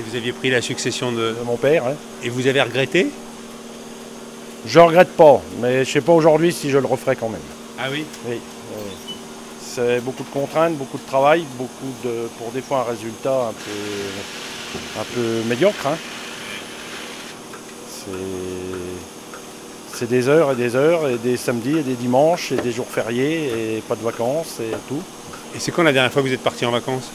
Et 0.00 0.02
vous 0.02 0.16
aviez 0.16 0.32
pris 0.32 0.50
la 0.50 0.60
succession 0.62 1.12
de. 1.12 1.18
de 1.30 1.36
mon 1.44 1.56
père. 1.56 1.84
hein. 1.86 1.94
Et 2.24 2.28
vous 2.28 2.46
avez 2.48 2.60
regretté? 2.60 3.06
Je 4.66 4.80
regrette 4.80 5.10
pas, 5.16 5.40
mais 5.60 5.84
je 5.84 5.90
sais 5.92 6.00
pas 6.00 6.12
aujourd'hui 6.12 6.52
si 6.52 6.70
je 6.70 6.78
le 6.78 6.86
referai 6.86 7.14
quand 7.14 7.28
même. 7.28 7.40
Ah 7.78 7.84
oui 7.90 8.04
Oui, 8.28 8.34
oui. 8.36 8.92
C'est 9.62 10.00
beaucoup 10.00 10.24
de 10.24 10.28
contraintes, 10.30 10.74
beaucoup 10.76 10.98
de 10.98 11.06
travail, 11.06 11.44
beaucoup 11.56 11.92
de, 12.02 12.26
pour 12.38 12.50
des 12.50 12.62
fois 12.62 12.80
un 12.80 12.90
résultat 12.90 13.50
un 13.50 13.52
peu, 13.52 15.00
un 15.00 15.04
peu 15.14 15.48
médiocre. 15.48 15.86
hein. 15.86 15.96
C'est, 19.94 20.08
des 20.08 20.28
heures 20.28 20.52
et 20.52 20.56
des 20.56 20.76
heures, 20.76 21.08
et 21.08 21.16
des 21.16 21.36
samedis 21.36 21.78
et 21.78 21.82
des 21.82 21.94
dimanches, 21.94 22.52
et 22.52 22.56
des 22.56 22.70
jours 22.72 22.86
fériés, 22.86 23.76
et 23.76 23.80
pas 23.80 23.96
de 23.96 24.02
vacances, 24.02 24.60
et 24.60 24.70
tout. 24.88 25.02
Et 25.54 25.58
c'est 25.58 25.72
quand 25.72 25.82
la 25.82 25.92
dernière 25.92 26.12
fois 26.12 26.22
que 26.22 26.28
vous 26.28 26.34
êtes 26.34 26.42
parti 26.42 26.66
en 26.66 26.70
vacances? 26.70 27.10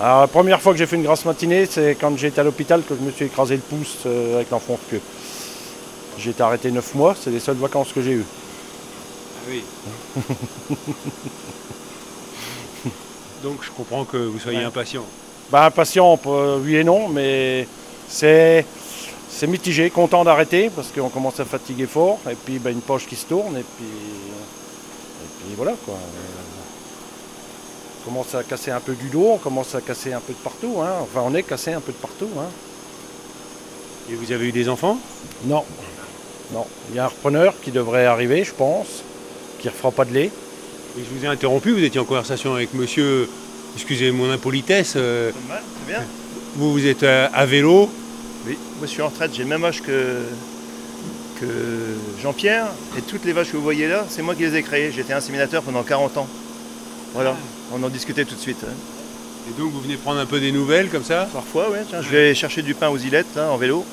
Alors, 0.00 0.20
la 0.22 0.26
première 0.26 0.60
fois 0.60 0.72
que 0.72 0.78
j'ai 0.78 0.86
fait 0.86 0.96
une 0.96 1.02
grasse 1.02 1.24
matinée, 1.24 1.66
c'est 1.66 1.94
quand 2.00 2.16
j'étais 2.18 2.40
à 2.40 2.44
l'hôpital 2.44 2.82
que 2.82 2.94
je 2.98 3.00
me 3.04 3.10
suis 3.10 3.26
écrasé 3.26 3.56
le 3.56 3.62
pouce 3.62 3.98
euh, 4.06 4.36
avec 4.36 4.50
l'enfant 4.50 4.78
pieux. 4.88 5.00
J'ai 6.18 6.30
été 6.30 6.42
arrêté 6.42 6.70
9 6.70 6.94
mois, 6.94 7.14
c'est 7.18 7.30
les 7.30 7.40
seules 7.40 7.56
vacances 7.56 7.92
que 7.94 8.00
j'ai 8.02 8.12
eues. 8.12 8.24
Ah 9.38 9.48
oui. 9.50 9.62
Donc 13.42 13.58
je 13.62 13.70
comprends 13.70 14.04
que 14.04 14.16
vous 14.16 14.38
soyez 14.38 14.58
Ouais. 14.58 14.64
impatient. 14.64 15.04
Bah, 15.50 15.66
impatient, 15.66 16.16
pas- 16.16 16.56
oui 16.56 16.76
et 16.76 16.84
non, 16.84 17.08
mais 17.08 17.66
c'est, 18.08 18.64
c'est 19.36 19.46
mitigé, 19.46 19.90
content 19.90 20.24
d'arrêter 20.24 20.70
parce 20.74 20.88
qu'on 20.88 21.10
commence 21.10 21.38
à 21.40 21.44
fatiguer 21.44 21.86
fort, 21.86 22.18
et 22.30 22.34
puis 22.34 22.58
bah, 22.58 22.70
une 22.70 22.80
poche 22.80 23.06
qui 23.06 23.16
se 23.16 23.26
tourne, 23.26 23.54
et 23.58 23.64
puis, 23.76 23.86
et 23.86 25.28
puis 25.38 25.54
voilà 25.56 25.74
quoi. 25.84 25.94
On 28.00 28.04
commence 28.06 28.34
à 28.34 28.42
casser 28.44 28.70
un 28.70 28.80
peu 28.80 28.94
du 28.94 29.08
dos, 29.08 29.32
on 29.34 29.36
commence 29.36 29.74
à 29.74 29.82
casser 29.82 30.14
un 30.14 30.20
peu 30.20 30.32
de 30.32 30.38
partout, 30.38 30.76
hein. 30.80 30.92
enfin 31.02 31.20
on 31.22 31.34
est 31.34 31.42
cassé 31.42 31.72
un 31.72 31.80
peu 31.80 31.92
de 31.92 31.98
partout. 31.98 32.30
Hein. 32.38 32.48
Et 34.10 34.14
vous 34.14 34.32
avez 34.32 34.46
eu 34.46 34.52
des 34.52 34.70
enfants? 34.70 34.98
Non, 35.44 35.64
non, 36.54 36.64
il 36.88 36.96
y 36.96 36.98
a 36.98 37.04
un 37.04 37.08
repreneur 37.08 37.52
qui 37.60 37.72
devrait 37.72 38.06
arriver, 38.06 38.42
je 38.42 38.54
pense, 38.54 39.02
qui 39.58 39.66
ne 39.66 39.72
refera 39.72 39.90
pas 39.90 40.06
de 40.06 40.14
lait. 40.14 40.30
Et 40.98 41.00
je 41.04 41.18
vous 41.18 41.24
ai 41.26 41.28
interrompu, 41.28 41.72
vous 41.72 41.84
étiez 41.84 42.00
en 42.00 42.04
conversation 42.04 42.54
avec 42.54 42.72
monsieur, 42.72 43.28
excusez 43.74 44.12
mon 44.12 44.30
impolitesse, 44.30 44.94
euh, 44.96 45.30
C'est 45.34 45.92
bien. 45.92 46.04
vous, 46.54 46.72
vous 46.72 46.86
êtes 46.86 47.02
à, 47.02 47.26
à 47.26 47.44
vélo, 47.44 47.90
moi 48.78 48.86
je 48.86 48.90
suis 48.90 49.02
en 49.02 49.08
retraite, 49.08 49.32
j'ai 49.34 49.42
le 49.42 49.48
même 49.48 49.64
âge 49.64 49.82
que, 49.82 50.18
que 51.40 51.46
Jean-Pierre. 52.22 52.66
Et 52.98 53.02
toutes 53.02 53.24
les 53.24 53.32
vaches 53.32 53.50
que 53.52 53.56
vous 53.56 53.62
voyez 53.62 53.88
là, 53.88 54.04
c'est 54.08 54.22
moi 54.22 54.34
qui 54.34 54.42
les 54.42 54.56
ai 54.56 54.62
créées. 54.62 54.92
J'étais 54.92 55.12
inséminateur 55.12 55.62
pendant 55.62 55.82
40 55.82 56.16
ans. 56.18 56.28
Voilà, 57.14 57.36
on 57.72 57.82
en 57.82 57.88
discutait 57.88 58.24
tout 58.24 58.34
de 58.34 58.40
suite. 58.40 58.58
hein. 58.64 58.72
et 59.48 59.58
donc 59.60 59.72
vous 59.72 59.80
venez 59.80 59.96
prendre 59.96 60.20
un 60.20 60.26
peu 60.26 60.40
des 60.40 60.52
nouvelles 60.52 60.88
comme 60.90 61.04
ça? 61.04 61.28
Parfois, 61.32 61.68
tiens, 61.88 62.02
je 62.02 62.08
vais 62.08 62.34
chercher 62.34 62.62
du 62.62 62.74
pain 62.74 62.88
aux 62.88 62.98
îlettes 62.98 63.34
là, 63.36 63.50
en 63.50 63.56
vélo. 63.56 63.84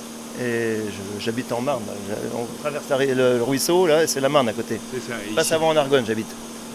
Et 0.42 0.78
j'habite 1.20 1.52
en 1.52 1.62
Marne. 1.62 1.84
là. 2.10 2.16
On 2.36 2.46
traverse 2.62 2.86
le, 2.90 3.14
le 3.38 3.44
ruisseau, 3.44 3.86
là, 3.86 4.04
et 4.04 4.08
c'est 4.08 4.20
la 4.20 4.30
Marne 4.30 4.50
à 4.50 4.54
côté. 4.54 4.80
C'est 4.92 5.00
ça. 5.00 5.14
et 5.30 5.34
Pas 5.36 5.42
ici. 5.42 5.50
savant 5.52 5.70
en 5.70 5.78
Argonne, 5.78 6.04
j'habite. 6.08 6.28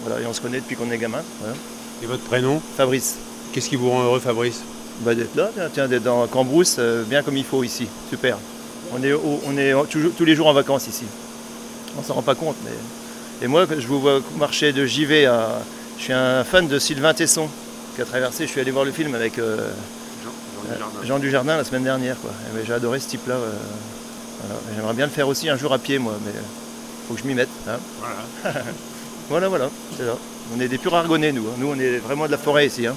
Voilà, 0.05 0.21
et 0.21 0.25
on 0.25 0.33
se 0.33 0.39
connaît 0.39 0.59
depuis 0.61 0.77
qu'on 0.77 0.89
est 0.91 0.97
gamin. 0.97 1.21
voilà. 1.41 1.55
Et 2.01 2.05
votre 2.05 2.23
prénom? 2.23 2.61
Fabrice. 2.77 3.17
Qu'est-ce 3.51 3.67
qui 3.69 3.75
vous 3.75 3.89
rend 3.89 4.03
heureux, 4.03 4.19
Fabrice? 4.21 4.61
Bah, 5.01 5.15
d'être 5.15 5.35
là, 5.35 5.49
tiens, 5.73 5.87
d'être 5.87 6.03
dans 6.03 6.27
Cambrousse, 6.27 6.75
euh, 6.79 7.03
bien 7.03 7.23
comme 7.23 7.37
il 7.37 7.45
faut 7.45 7.63
ici. 7.63 7.87
Super. 8.09 8.37
On 8.93 9.01
est, 9.03 9.13
au- 9.13 9.39
on 9.45 9.57
est 9.57 9.73
toujours- 9.89 10.11
tous 10.17 10.25
les 10.25 10.35
jours 10.35 10.47
en 10.47 10.53
vacances 10.53 10.87
ici. 10.87 11.05
On 11.97 12.03
s'en 12.03 12.15
rend 12.15 12.21
pas 12.21 12.35
compte, 12.35 12.55
mais. 12.65 12.71
Et 13.41 13.47
moi, 13.47 13.65
je 13.77 13.87
vous 13.87 13.99
vois 14.01 14.19
marcher 14.37 14.73
de 14.73 14.85
JV 14.85 15.25
à. 15.25 15.59
Je 15.97 16.03
suis 16.03 16.13
un 16.13 16.43
fan 16.43 16.67
de 16.67 16.79
Sylvain 16.79 17.13
Tesson, 17.13 17.47
qui 17.95 18.01
a 18.01 18.05
traversé. 18.05 18.45
Je 18.45 18.51
suis 18.51 18.59
allé 18.61 18.71
voir 18.71 18.83
le 18.85 18.91
film 18.91 19.15
avec 19.15 19.37
euh, 19.39 19.57
euh, 20.71 21.05
Jean 21.05 21.19
Dujardin 21.19 21.55
la 21.57 21.63
semaine 21.63 21.83
dernière. 21.83 22.17
Quoi. 22.19 22.31
Et 22.31 22.57
ben, 22.57 22.63
J'ai 22.65 22.73
adoré 22.73 22.99
ce 22.99 23.07
type-là. 23.07 23.35
euh, 23.35 23.51
voilà. 24.43 24.61
J'aimerais 24.75 24.93
bien 24.93 25.05
le 25.05 25.11
faire 25.11 25.27
aussi 25.27 25.49
un 25.49 25.57
jour 25.57 25.71
à 25.73 25.77
pied, 25.79 25.97
moi, 25.99 26.13
mais 26.25 26.31
faut 27.07 27.13
que 27.13 27.21
je 27.21 27.27
m'y 27.27 27.33
mette. 27.35 27.49
hein. 27.67 27.77
Voilà. 27.99 28.55
Voilà, 29.29 29.47
voilà, 29.47 29.69
c'est 29.95 30.05
là. 30.07 30.13
On 30.57 30.59
est 30.59 30.67
des 30.67 30.79
purs 30.79 30.95
argonnais, 30.95 31.31
nous. 31.31 31.43
hein. 31.43 31.53
Nous, 31.59 31.67
on 31.67 31.79
est 31.79 31.97
vraiment 31.99 32.25
de 32.25 32.31
la 32.31 32.39
forêt 32.39 32.65
ici. 32.65 32.87
hein. 32.87 32.95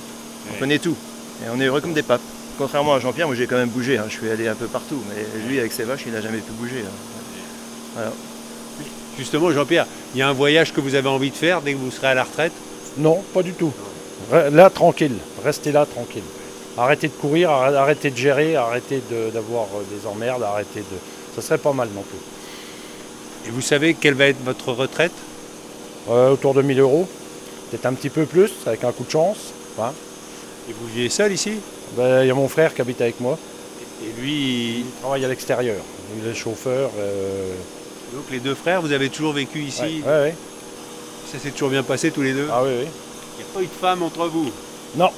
On 0.51 0.59
connaît 0.59 0.79
tout. 0.79 0.97
Et 1.45 1.49
on 1.55 1.61
est 1.61 1.67
heureux 1.67 1.81
comme 1.81 1.93
des 1.95 2.03
papes. 2.03 2.21
Contrairement 2.59 2.95
à 2.95 3.01
Jean-Pierre, 3.01 3.27
moi 3.27 3.35
j'ai 3.37 3.47
quand 3.47 3.57
même 3.57 3.69
bougé. 3.71 3.99
hein. 3.99 4.05
Je 4.09 4.15
suis 4.15 4.31
allé 4.31 4.47
un 4.49 4.55
peu 4.55 4.67
partout. 4.67 5.03
Mais 5.09 5.25
lui, 5.49 5.59
avec 5.59 5.73
ses 5.73 5.85
vaches, 5.85 6.03
il 6.07 6.13
n'a 6.13 6.21
jamais 6.21 6.39
pu 6.39 6.53
bouger. 6.53 6.85
hein. 6.87 6.93
Voilà. 7.95 8.13
Justement, 9.19 9.51
Jean-Pierre, 9.53 9.87
il 10.15 10.19
y 10.19 10.23
a 10.23 10.29
un 10.29 10.33
voyage 10.33 10.73
que 10.73 10.81
vous 10.81 10.95
avez 10.95 11.09
envie 11.09 11.31
de 11.31 11.37
faire 11.37 11.61
dès 11.61 11.73
que 11.73 11.79
vous 11.79 11.91
serez 11.91 12.09
à 12.09 12.15
la 12.15 12.25
retraite? 12.25 12.53
Non, 12.99 13.23
pas 13.35 13.43
du 13.43 13.53
tout. 13.53 13.73
Là, 14.31 14.71
tranquille. 14.71 15.17
Restez 15.45 15.73
là, 15.73 15.85
tranquille. 15.87 16.23
Arrêtez 16.79 17.09
de 17.09 17.13
courir, 17.13 17.51
arr- 17.51 17.75
arrêtez 17.75 18.11
de 18.11 18.17
gérer, 18.17 18.57
arrêtez 18.57 19.03
d'avoir 19.35 19.65
euh, 19.75 19.83
des 19.95 20.07
emmerdes, 20.07 20.43
arrêtez 20.43 20.81
de... 20.81 20.97
Ça 21.37 21.43
serait 21.43 21.59
pas 21.59 21.73
mal 21.75 21.89
non 21.95 22.01
plus. 22.03 22.19
Et 23.49 23.51
vous 23.51 23.61
savez 23.61 23.93
quelle 23.95 24.15
va 24.15 24.27
être 24.27 24.43
votre 24.43 24.73
retraite? 24.73 25.13
Euh, 26.09 26.31
autour 26.31 26.55
de 26.55 26.63
1000 26.63 26.81
euros, 26.81 27.07
peut-être 27.71 27.85
un 27.87 27.93
petit 27.93 28.09
peu 28.09 28.25
plus, 28.25 28.51
avec 28.65 28.85
un 28.85 28.93
coup 28.93 29.05
de 29.05 29.11
chance. 29.11 29.53
hein. 29.79 29.93
Et 30.69 30.73
vous 30.73 30.87
vivez 30.87 31.09
seul 31.09 31.33
ici? 31.33 31.53
Ben, 31.97 32.23
Il 32.23 32.29
y 32.29 32.31
a 32.31 32.35
mon 32.35 32.49
frère 32.49 32.75
qui 32.75 32.81
habite 32.81 33.01
avec 33.01 33.21
moi. 33.21 33.39
Et 34.05 34.21
lui, 34.21 34.81
Il 34.81 34.85
travaille 35.01 35.25
à 35.25 35.29
l'extérieur. 35.29 35.77
Il 36.23 36.29
est 36.29 36.35
chauffeur. 36.35 36.91
euh, 36.99 37.55
Donc 38.15 38.25
les 38.31 38.39
deux 38.41 38.55
frères, 38.55 38.83
vous 38.83 38.93
avez 38.93 39.09
toujours 39.09 39.33
vécu 39.33 39.61
ici? 39.61 40.03
Ouais, 40.05 40.11
ouais, 40.11 40.21
ouais. 40.21 40.35
Ça 41.33 41.39
s'est 41.39 41.51
toujours 41.51 41.71
bien 41.71 41.83
passé 41.83 42.11
tous 42.11 42.23
les 42.23 42.33
deux? 42.35 42.49
Ah 42.53 42.63
oui, 42.63 42.71
oui. 42.81 42.87
Il 43.39 43.45
n'y 43.45 43.51
a 43.51 43.55
pas 43.55 43.63
eu 43.63 43.67
de 43.67 43.81
femme 43.81 44.03
entre 44.03 44.27
vous? 44.27 44.51
Non, 44.97 45.09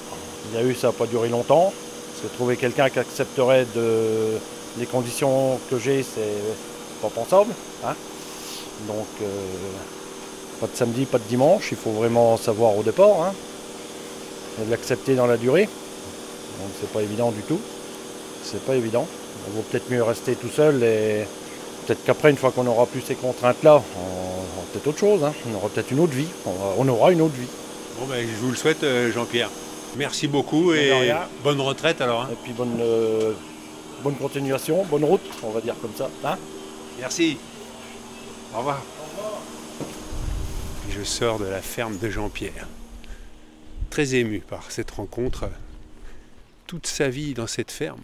il 0.52 0.58
y 0.60 0.62
a 0.62 0.64
eu, 0.64 0.74
ça 0.74 0.88
n'a 0.88 0.92
pas 0.92 1.06
duré 1.06 1.28
longtemps. 1.28 1.72
Parce 1.72 2.30
que 2.32 2.36
trouver 2.36 2.56
quelqu'un 2.56 2.88
qui 2.90 2.98
accepterait 3.00 3.66
de... 3.74 4.38
les 4.78 4.86
conditions 4.86 5.58
que 5.68 5.78
j'ai, 5.78 6.02
c'est 6.04 7.02
pas 7.02 7.08
pensable. 7.08 7.52
hein. 7.84 7.94
Donc, 8.86 9.06
euh, 9.22 9.26
pas 10.60 10.66
de 10.66 10.76
samedi, 10.76 11.04
pas 11.06 11.18
de 11.18 11.24
dimanche. 11.28 11.68
Il 11.72 11.76
faut 11.76 11.90
vraiment 11.90 12.36
savoir 12.36 12.76
au 12.78 12.82
départ. 12.82 13.22
Hein. 13.22 13.32
Et 14.62 14.70
l'accepter 14.70 15.14
dans 15.14 15.26
la 15.26 15.36
durée. 15.36 15.64
Donc, 15.64 16.70
c'est 16.80 16.90
pas 16.92 17.02
évident 17.02 17.30
du 17.32 17.42
tout. 17.42 17.60
C'est 18.44 18.62
pas 18.64 18.76
évident. 18.76 19.06
Il 19.48 19.54
vaut 19.54 19.62
peut-être 19.62 19.90
mieux 19.90 20.02
rester 20.02 20.34
tout 20.36 20.48
seul 20.48 20.82
et 20.82 21.26
peut-être 21.86 22.04
qu'après, 22.04 22.30
une 22.30 22.36
fois 22.36 22.50
qu'on 22.52 22.66
aura 22.66 22.86
plus 22.86 23.00
ces 23.00 23.14
contraintes-là, 23.16 23.82
on 23.96 23.98
aura 24.58 24.66
peut-être 24.72 24.86
autre 24.86 24.98
chose. 24.98 25.24
hein. 25.24 25.32
On 25.50 25.56
aura 25.56 25.68
peut-être 25.68 25.90
une 25.90 26.00
autre 26.00 26.12
vie. 26.12 26.28
On 26.78 26.88
aura- 26.88 27.10
une 27.12 27.20
autre 27.22 27.34
vie. 27.34 27.48
Bon, 27.98 28.06
ben, 28.06 28.20
je 28.26 28.40
vous 28.44 28.50
le 28.50 28.56
souhaite, 28.56 28.82
euh, 28.84 29.10
Jean-Pierre. 29.12 29.50
Merci 29.96 30.26
beaucoup 30.28 30.72
De 30.72 30.76
et 30.78 31.12
bonne 31.42 31.60
retraite 31.60 32.00
alors. 32.00 32.22
hein. 32.22 32.28
Et 32.32 32.36
puis 32.42 32.52
bonne, 32.52 32.78
euh, 32.80 33.32
bonne 34.02 34.14
continuation, 34.16 34.84
bonne 34.90 35.04
route, 35.04 35.20
on 35.42 35.50
va 35.50 35.60
dire 35.60 35.74
comme 35.80 35.92
ça. 35.96 36.08
hein. 36.24 36.36
Merci. 37.00 37.36
Au 38.54 38.58
revoir. 38.58 38.82
Et 40.88 40.92
je 40.92 41.02
sors 41.04 41.38
de 41.38 41.46
la 41.46 41.60
ferme 41.60 41.96
de 41.98 42.08
Jean-Pierre. 42.10 42.66
Très 43.94 44.16
ému 44.16 44.40
par 44.40 44.72
cette 44.72 44.90
rencontre. 44.90 45.48
Toute 46.66 46.88
sa 46.88 47.08
vie 47.08 47.32
dans 47.32 47.46
cette 47.46 47.70
ferme. 47.70 48.02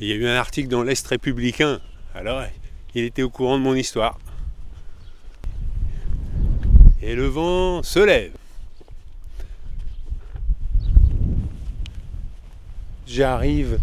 Il 0.00 0.06
y 0.06 0.12
a 0.12 0.16
eu 0.16 0.26
un 0.26 0.34
article 0.34 0.68
dans 0.68 0.82
l'Est 0.82 1.06
républicain. 1.06 1.80
Alors, 2.14 2.42
il 2.94 3.04
était 3.04 3.22
au 3.22 3.30
courant 3.30 3.56
de 3.56 3.62
mon 3.62 3.74
histoire. 3.74 4.18
Et 7.00 7.14
le 7.14 7.24
vent 7.24 7.82
se 7.82 8.00
lève. 8.00 8.32
J'arrive 13.06 13.80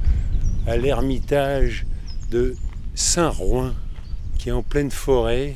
à 0.67 0.77
l'ermitage 0.77 1.87
de 2.29 2.55
Saint-Rouen, 2.93 3.73
qui 4.37 4.49
est 4.49 4.51
en 4.51 4.61
pleine 4.61 4.91
forêt. 4.91 5.55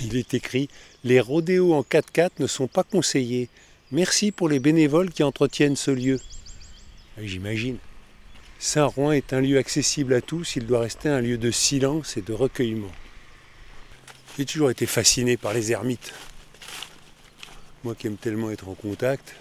Il 0.00 0.16
est 0.16 0.34
écrit 0.34 0.68
Les 1.02 1.20
rodéos 1.20 1.72
en 1.72 1.80
4x4 1.80 2.32
ne 2.40 2.46
sont 2.46 2.66
pas 2.66 2.84
conseillés. 2.84 3.48
Merci 3.90 4.32
pour 4.32 4.48
les 4.48 4.60
bénévoles 4.60 5.10
qui 5.10 5.22
entretiennent 5.22 5.76
ce 5.76 5.90
lieu. 5.90 6.20
Ah, 7.16 7.22
J'imagine. 7.24 7.78
Saint-Rouen 8.58 9.12
est 9.12 9.32
un 9.32 9.40
lieu 9.40 9.56
accessible 9.56 10.12
à 10.12 10.20
tous, 10.20 10.56
il 10.56 10.66
doit 10.66 10.80
rester 10.80 11.08
un 11.08 11.22
lieu 11.22 11.38
de 11.38 11.50
silence 11.50 12.18
et 12.18 12.20
de 12.20 12.34
recueillement. 12.34 12.92
J'ai 14.36 14.44
toujours 14.44 14.70
été 14.70 14.84
fasciné 14.84 15.38
par 15.38 15.54
les 15.54 15.72
ermites. 15.72 16.12
Moi 17.82 17.94
qui 17.94 18.06
aime 18.06 18.18
tellement 18.18 18.50
être 18.50 18.68
en 18.68 18.74
contact, 18.74 19.34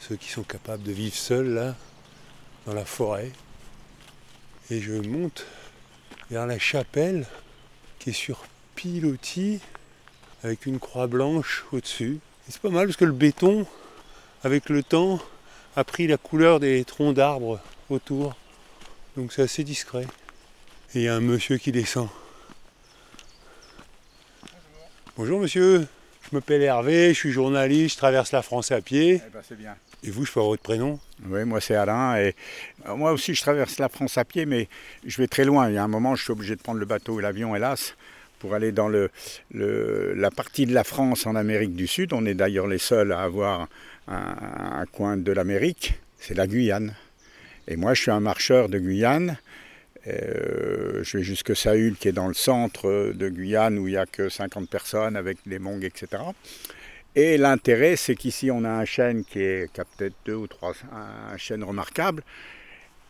ceux 0.00 0.16
qui 0.16 0.28
sont 0.28 0.42
capables 0.42 0.82
de 0.82 0.90
vivre 0.90 1.14
seuls 1.14 1.54
là, 1.54 1.76
dans 2.66 2.74
la 2.74 2.84
forêt. 2.84 3.30
Et 4.70 4.80
je 4.80 4.94
monte 4.94 5.46
vers 6.28 6.46
la 6.46 6.58
chapelle 6.58 7.26
qui 8.00 8.10
est 8.10 8.12
sur 8.12 8.44
pilotis 8.74 9.60
avec 10.42 10.66
une 10.66 10.78
croix 10.78 11.06
blanche 11.06 11.64
au-dessus. 11.72 12.18
Et 12.48 12.52
c'est 12.52 12.60
pas 12.60 12.70
mal 12.70 12.86
parce 12.86 12.96
que 12.96 13.04
le 13.04 13.12
béton, 13.12 13.66
avec 14.42 14.68
le 14.68 14.82
temps, 14.82 15.20
a 15.76 15.84
pris 15.84 16.06
la 16.06 16.16
couleur 16.16 16.60
des 16.60 16.84
troncs 16.84 17.14
d'arbres 17.14 17.60
autour. 17.90 18.36
Donc 19.16 19.32
c'est 19.32 19.42
assez 19.42 19.64
discret. 19.64 20.06
Et 20.94 21.00
il 21.00 21.02
y 21.02 21.08
a 21.08 21.14
un 21.14 21.20
monsieur 21.20 21.58
qui 21.58 21.72
descend. 21.72 22.08
Bonjour 25.16 25.40
monsieur, 25.40 25.86
je 26.22 26.36
m'appelle 26.36 26.62
Hervé, 26.62 27.08
je 27.08 27.18
suis 27.18 27.32
journaliste, 27.32 27.96
je 27.96 27.98
traverse 27.98 28.32
la 28.32 28.42
France 28.42 28.72
à 28.72 28.80
pied. 28.80 29.20
Eh 29.26 29.30
ben, 29.30 29.42
c'est 29.46 29.58
bien. 29.58 29.76
Et 30.04 30.10
vous, 30.10 30.24
je 30.24 30.32
peux 30.32 30.40
avoir 30.40 30.52
votre 30.52 30.62
prénom 30.62 30.98
Oui, 31.26 31.44
moi 31.44 31.60
c'est 31.60 31.76
Alain. 31.76 32.16
Et 32.16 32.34
euh, 32.86 32.96
moi 32.96 33.12
aussi, 33.12 33.34
je 33.34 33.42
traverse 33.42 33.78
la 33.78 33.88
France 33.88 34.18
à 34.18 34.24
pied, 34.24 34.46
mais 34.46 34.68
je 35.06 35.16
vais 35.18 35.28
très 35.28 35.44
loin. 35.44 35.68
Il 35.68 35.74
y 35.74 35.78
a 35.78 35.84
un 35.84 35.88
moment, 35.88 36.16
je 36.16 36.24
suis 36.24 36.32
obligé 36.32 36.56
de 36.56 36.62
prendre 36.62 36.80
le 36.80 36.86
bateau 36.86 37.20
et 37.20 37.22
l'avion, 37.22 37.54
hélas, 37.54 37.94
pour 38.42 38.54
aller 38.54 38.72
dans 38.72 38.90
la 39.52 40.30
partie 40.32 40.66
de 40.66 40.74
la 40.74 40.82
France 40.82 41.28
en 41.28 41.36
Amérique 41.36 41.76
du 41.76 41.86
Sud. 41.86 42.12
On 42.12 42.26
est 42.26 42.34
d'ailleurs 42.34 42.66
les 42.66 42.78
seuls 42.78 43.12
à 43.12 43.20
avoir 43.20 43.68
un, 44.08 44.84
coin 44.90 45.16
de 45.16 45.30
l'Amérique. 45.30 45.94
C'est 46.18 46.34
la 46.34 46.48
Guyane. 46.48 46.92
Et 47.68 47.76
moi, 47.76 47.94
je 47.94 48.02
suis 48.02 48.10
un 48.10 48.18
marcheur 48.18 48.68
de 48.68 48.80
Guyane. 48.80 49.38
Euh, 50.08 51.04
je 51.04 51.18
vais 51.18 51.22
jusque 51.22 51.54
Saül, 51.54 51.94
qui 51.94 52.08
est 52.08 52.12
dans 52.12 52.26
le 52.26 52.34
centre 52.34 53.12
de 53.14 53.28
Guyane, 53.28 53.78
où 53.78 53.86
il 53.86 53.92
n'y 53.92 53.96
a 53.96 54.06
que 54.06 54.28
50 54.28 54.68
personnes 54.68 55.14
avec 55.14 55.38
des 55.46 55.60
mongs, 55.60 55.84
etc. 55.84 56.24
Et 57.14 57.38
l'intérêt, 57.38 57.94
c'est 57.94 58.16
qu'ici, 58.16 58.50
on 58.50 58.64
a 58.64 58.70
un 58.70 58.84
chêne 58.84 59.24
qui, 59.24 59.38
est, 59.38 59.72
qui 59.72 59.80
a 59.80 59.84
peut-être 59.84 60.16
deux 60.24 60.34
ou 60.34 60.48
trois, 60.48 60.72
un 61.32 61.36
chêne 61.36 61.62
remarquable. 61.62 62.24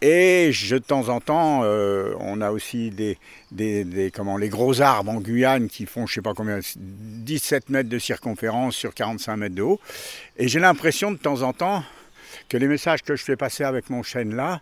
Et 0.04 0.50
je, 0.50 0.74
de 0.74 0.80
temps 0.80 1.08
en 1.10 1.20
temps, 1.20 1.60
euh, 1.62 2.14
on 2.18 2.40
a 2.40 2.50
aussi 2.50 2.90
des, 2.90 4.10
comment, 4.12 4.36
les 4.36 4.48
gros 4.48 4.80
arbres 4.80 5.12
en 5.12 5.20
Guyane 5.20 5.68
qui 5.68 5.86
font, 5.86 6.08
je 6.08 6.14
sais 6.14 6.22
pas 6.22 6.34
combien, 6.34 6.58
17 6.76 7.68
mètres 7.68 7.88
de 7.88 8.00
circonférence 8.00 8.74
sur 8.74 8.94
45 8.94 9.36
mètres 9.36 9.54
de 9.54 9.62
haut. 9.62 9.80
Et 10.36 10.48
j'ai 10.48 10.58
l'impression 10.58 11.12
de 11.12 11.18
temps 11.18 11.42
en 11.42 11.52
temps 11.52 11.84
que 12.48 12.56
les 12.56 12.66
messages 12.66 13.02
que 13.02 13.14
je 13.14 13.22
fais 13.22 13.36
passer 13.36 13.62
avec 13.62 13.90
mon 13.90 14.02
chêne 14.02 14.34
là, 14.34 14.60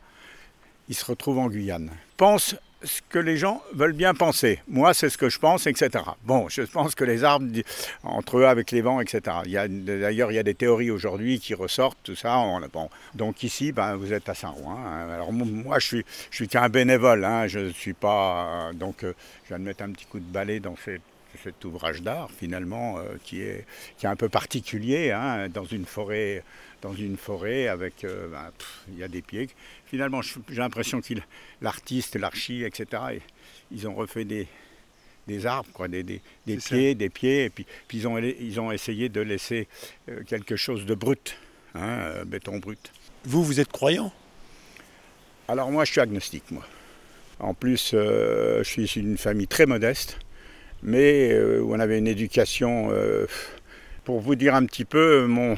ils 0.91 0.95
se 0.95 1.07
retrouvent 1.07 1.39
en 1.39 1.49
Guyane. 1.49 1.91
Pense 2.19 2.55
ce 2.83 3.01
que 3.11 3.19
les 3.19 3.37
gens 3.37 3.63
veulent 3.75 3.93
bien 3.93 4.15
penser. 4.15 4.61
Moi, 4.69 4.95
c'est 4.95 5.11
ce 5.11 5.19
que 5.19 5.29
je 5.29 5.39
pense, 5.39 5.67
etc. 5.67 5.91
Bon, 6.25 6.49
je 6.49 6.63
pense 6.63 6.95
que 6.95 7.05
les 7.05 7.25
arbres, 7.25 7.47
entre 8.03 8.39
eux, 8.39 8.47
avec 8.47 8.71
les 8.71 8.81
vents, 8.81 9.01
etc. 9.01 9.21
D'ailleurs, 9.47 10.33
il 10.33 10.35
y 10.35 10.39
a 10.39 10.43
des 10.43 10.55
théories 10.55 10.91
aujourd'hui 10.91 11.41
qui 11.41 11.55
ressortent, 11.55 11.99
tout 12.03 12.17
ça. 12.17 12.39
On- 12.39 12.61
bon. 12.73 12.89
Donc 13.15 13.43
ici, 13.43 13.73
ben, 13.73 13.97
vous 13.97 14.13
êtes 14.13 14.29
à 14.29 14.35
Saint-Rouen. 14.35 14.79
hein. 14.79 15.09
Alors 15.13 15.33
mo- 15.33 15.45
moi, 15.45 15.79
je 15.79 15.87
suis, 15.87 16.05
je 16.31 16.37
suis 16.37 16.49
qu'un 16.49 16.69
bénévole. 16.69 17.25
hein. 17.25 17.47
Je 17.49 17.59
ne 17.59 17.71
suis 17.71 17.93
pas... 17.95 18.71
Donc, 18.75 19.05
euh, 19.05 19.13
je 19.49 19.55
de 19.55 19.61
mettre 19.61 19.83
un 19.83 19.91
petit 19.91 20.07
coup 20.07 20.19
de 20.21 20.25
balai 20.33 20.61
dans 20.61 20.77
cette- 20.85 21.03
cet 21.43 21.65
ouvrage 21.65 22.03
d'art, 22.03 22.31
finalement, 22.31 22.99
euh, 22.99 23.03
qui, 23.25 23.41
est, 23.43 23.65
qui 23.99 24.07
est 24.07 24.09
un 24.09 24.17
peu 24.17 24.29
particulier, 24.29 25.11
hein, 25.13 25.49
dans 25.49 25.65
une 25.65 25.87
forêt 25.87 26.43
dans 26.83 26.95
une 26.95 27.19
forêt 27.19 27.69
avec, 27.69 28.05
euh, 28.05 28.29
ben, 28.29 28.51
pff, 28.57 28.85
il 28.91 28.99
y 28.99 29.03
a 29.05 29.09
des 29.09 29.21
pieds. 29.21 29.51
Finalement, 29.87 30.23
j'ai 30.23 30.41
l'impression 30.57 31.03
que 31.03 31.13
l'artiste, 31.61 32.17
l'archi, 32.17 32.65
etc., 32.65 32.87
et- 33.17 33.23
ils 33.71 33.87
ont 33.87 33.95
refait 33.95 34.25
des, 34.25 34.49
des 35.29 35.45
arbres, 35.45 35.69
quoi, 35.75 35.89
des, 35.89 36.03
des, 36.03 36.23
des 36.47 36.59
ça. 36.59 36.71
pieds, 36.75 36.95
des 36.95 37.11
pieds, 37.11 37.45
et 37.45 37.51
puis, 37.51 37.67
puis 37.87 37.99
ils, 37.99 38.09
ont, 38.09 38.17
ils 38.19 38.59
ont 38.61 38.73
essayé 38.73 39.11
de 39.11 39.21
laisser 39.21 39.69
euh, 40.09 40.23
quelque 40.27 40.57
chose 40.57 40.87
de 40.87 40.95
brut, 40.95 41.37
hein, 41.75 42.25
béton 42.25 42.57
brut. 42.59 42.91
Vous, 43.25 43.45
vous 43.45 43.61
êtes 43.61 43.71
croyant? 43.71 44.11
Alors 45.49 45.71
moi, 45.71 45.85
je 45.85 45.93
suis 45.93 46.01
agnostique, 46.01 46.51
moi. 46.51 46.65
En 47.41 47.53
plus, 47.55 47.91
je 47.93 48.63
suis 48.65 48.85
issu 48.85 49.03
d'une 49.03 49.19
famille 49.19 49.49
très 49.49 49.67
modeste, 49.67 50.19
mais 50.83 51.33
euh, 51.33 51.63
on 51.67 51.79
avait 51.81 51.99
une 51.99 52.09
éducation. 52.09 52.89
euh, 52.91 53.27
pour 54.05 54.21
vous 54.21 54.35
dire 54.35 54.55
un 54.55 54.65
petit 54.65 54.85
peu, 54.87 55.27
mon, 55.27 55.57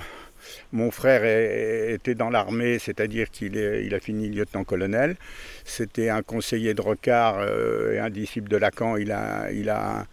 mon 0.72 0.90
frère 0.90 1.22
était 1.24 2.14
dans 2.14 2.28
l'armée, 2.28 2.78
c'est-à-dire 2.78 3.30
qu'il 3.30 3.56
il 3.56 3.94
a 3.94 4.00
fini 4.00 4.28
lieutenant-colonel. 4.28 5.16
C'était 5.64 6.08
un 6.10 6.22
conseiller 6.22 6.74
de 6.74 6.80
Rocard 6.82 7.38
euh, 7.38 7.94
et 7.94 7.98
un 7.98 8.10
disciple 8.10 8.48
de 8.48 8.56
Lacan. 8.56 8.96
Il 8.96 9.12
a, 9.12 9.50
il, 9.52 9.70
a, 9.70 10.06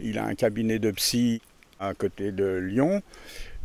il 0.00 0.16
a 0.18 0.24
un 0.24 0.34
cabinet 0.34 0.78
de 0.78 0.90
psy 0.92 1.42
à 1.80 1.92
côté 1.92 2.30
de 2.32 2.56
Lyon. 2.56 3.02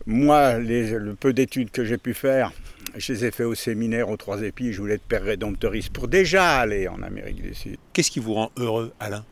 Moi, 0.08 0.58
les- 0.60 0.92
le 0.98 1.14
peu 1.14 1.32
d'études 1.32 1.70
que 1.70 1.86
j'ai 1.86 1.98
pu 1.98 2.14
faire, 2.14 2.52
je 2.98 3.14
les 3.14 3.26
ai 3.26 3.32
fait 3.32 3.44
au 3.44 3.56
séminaire 3.56 4.10
aux 4.10 4.18
Trois 4.18 4.42
Épis. 4.42 4.74
Je 4.74 4.82
voulais 4.82 4.96
être 4.96 5.04
père 5.08 5.24
rédemptoriste 5.24 5.92
pour 5.94 6.08
déjà 6.08 6.58
aller 6.58 6.88
en 6.88 7.02
Amérique 7.04 7.42
du 7.44 7.54
Sud. 7.54 7.78
Qu'est-ce 7.94 8.10
qui 8.12 8.20
vous 8.20 8.34
rend 8.34 8.52
heureux, 8.58 8.92
Alain? 9.00 9.24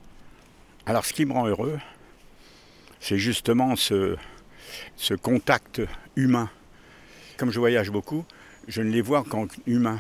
Alors, 0.88 1.04
ce 1.06 1.14
qui 1.14 1.26
me 1.26 1.34
rend 1.34 1.48
heureux, 1.48 1.80
c'est 3.00 3.18
justement 3.18 3.76
ce, 3.76 4.16
contact 5.22 5.82
humain. 6.16 6.50
Comme 7.38 7.52
je 7.52 7.60
voyage 7.60 7.90
beaucoup, 7.90 8.24
je 8.68 8.82
ne 8.82 8.92
les 8.92 9.02
vois 9.02 9.24
qu'en 9.24 9.48
humain. 9.66 10.00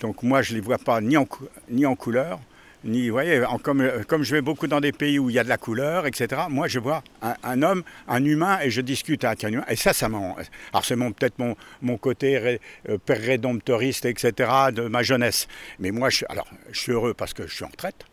Donc 0.00 0.22
moi, 0.24 0.42
je 0.42 0.52
ne 0.52 0.58
les 0.58 0.64
vois 0.64 0.78
pas 0.78 1.00
ni 1.00 1.16
en, 1.16 1.28
ni 1.70 1.86
en 1.86 1.94
couleur, 1.94 2.40
ni, 2.82 3.08
vous 3.08 3.14
voyez, 3.14 3.42
comme, 3.62 3.88
comme 4.08 4.24
je 4.24 4.34
vais 4.34 4.42
beaucoup 4.42 4.66
dans 4.66 4.80
des 4.80 4.92
pays 4.92 5.18
où 5.18 5.30
il 5.30 5.36
y 5.36 5.38
a 5.38 5.44
de 5.44 5.48
la 5.48 5.56
couleur, 5.56 6.06
etc., 6.06 6.42
moi, 6.50 6.68
je 6.68 6.78
vois 6.78 7.02
un, 7.42 7.62
homme, 7.62 7.82
un 8.08 8.22
humain, 8.24 8.58
et 8.62 8.70
je 8.70 8.80
discute 8.80 9.24
avec 9.24 9.44
un 9.44 9.52
humain. 9.52 9.64
Et 9.68 9.76
ça, 9.76 9.92
ça 9.92 10.08
m'en... 10.08 10.36
Alors, 10.72 10.84
c'est 10.84 10.96
peut-être 10.96 11.38
mon, 11.38 11.56
mon 11.80 11.96
côté 11.96 12.36
ré- 12.36 12.60
euh, 12.88 12.98
père 12.98 13.20
etc., 13.30 14.50
de 14.72 14.88
ma 14.88 15.02
jeunesse. 15.02 15.48
Mais 15.78 15.92
moi, 15.92 16.10
je, 16.10 16.24
alors, 16.28 16.48
je 16.72 16.80
suis 16.80 16.92
heureux 16.92 17.14
parce 17.14 17.32
que 17.32 17.46
je 17.46 17.54
suis 17.54 17.64
en 17.64 17.68
retraite. 17.68 18.04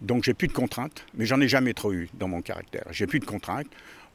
Donc 0.00 0.24
j'ai 0.24 0.34
plus 0.34 0.48
de 0.48 0.52
contraintes, 0.52 1.04
mais 1.14 1.26
j'en 1.26 1.40
ai 1.40 1.48
jamais 1.48 1.74
trop 1.74 1.92
eu 1.92 2.08
dans 2.14 2.28
mon 2.28 2.40
caractère. 2.40 2.84
J'ai 2.90 3.06
plus 3.06 3.20
de 3.20 3.24
contraintes. 3.24 3.66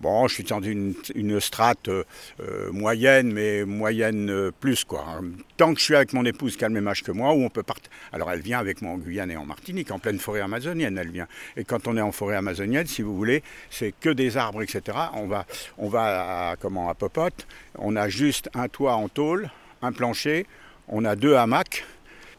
Bon, 0.02 0.28
je 0.28 0.34
suis 0.34 0.44
dans 0.44 0.62
une, 0.62 1.40
strate 1.40 1.88
euh, 1.88 2.04
euh, 2.42 2.72
moyenne, 2.74 3.32
mais 3.32 3.64
moyenne 3.64 4.30
euh, 4.30 4.52
plus 4.52 4.84
quoi. 4.84 5.22
Tant 5.56 5.74
que 5.74 5.80
je 5.80 5.86
suis 5.86 5.96
avec 5.96 6.12
mon 6.12 6.26
épouse 6.26 6.58
qui 6.58 6.66
a 6.66 6.68
le 6.68 6.74
même 6.74 6.88
âge 6.88 7.04
que 7.04 7.12
moi, 7.12 7.34
où 7.34 7.42
on 7.42 7.50
peut 7.50 7.64
partir. 7.64 7.90
Alors 8.12 8.30
elle 8.32 8.42
vient 8.42 8.60
avec 8.60 8.82
moi 8.82 8.92
en 8.92 8.98
Guyane 8.98 9.32
et 9.32 9.38
en 9.38 9.46
Martinique, 9.46 9.92
en 9.92 10.00
pleine 10.00 10.20
forêt 10.20 10.42
amazonienne, 10.42 10.98
elle 10.98 11.12
vient. 11.12 11.28
Et 11.56 11.64
quand 11.64 11.88
on 11.88 11.96
est 11.96 12.02
en 12.02 12.12
forêt 12.12 12.36
amazonienne, 12.36 12.86
si 12.86 13.02
vous 13.02 13.16
voulez, 13.16 13.44
c'est 13.70 13.94
que 13.98 14.10
des 14.10 14.36
arbres, 14.36 14.62
etc. 14.62 14.98
On 15.14 15.28
va, 15.28 15.46
on 15.78 15.88
va 15.88 16.50
à, 16.50 16.56
comment, 16.58 16.90
à 16.90 16.96
Popote, 16.96 17.48
on 17.78 17.96
a 17.96 18.10
juste 18.10 18.50
un 18.54 18.68
toit 18.68 18.96
en 18.96 19.08
tôle, 19.08 19.52
un 19.82 19.94
plancher, 19.94 20.48
on 20.88 21.06
a 21.06 21.16
deux 21.16 21.36
hamacs. 21.36 21.86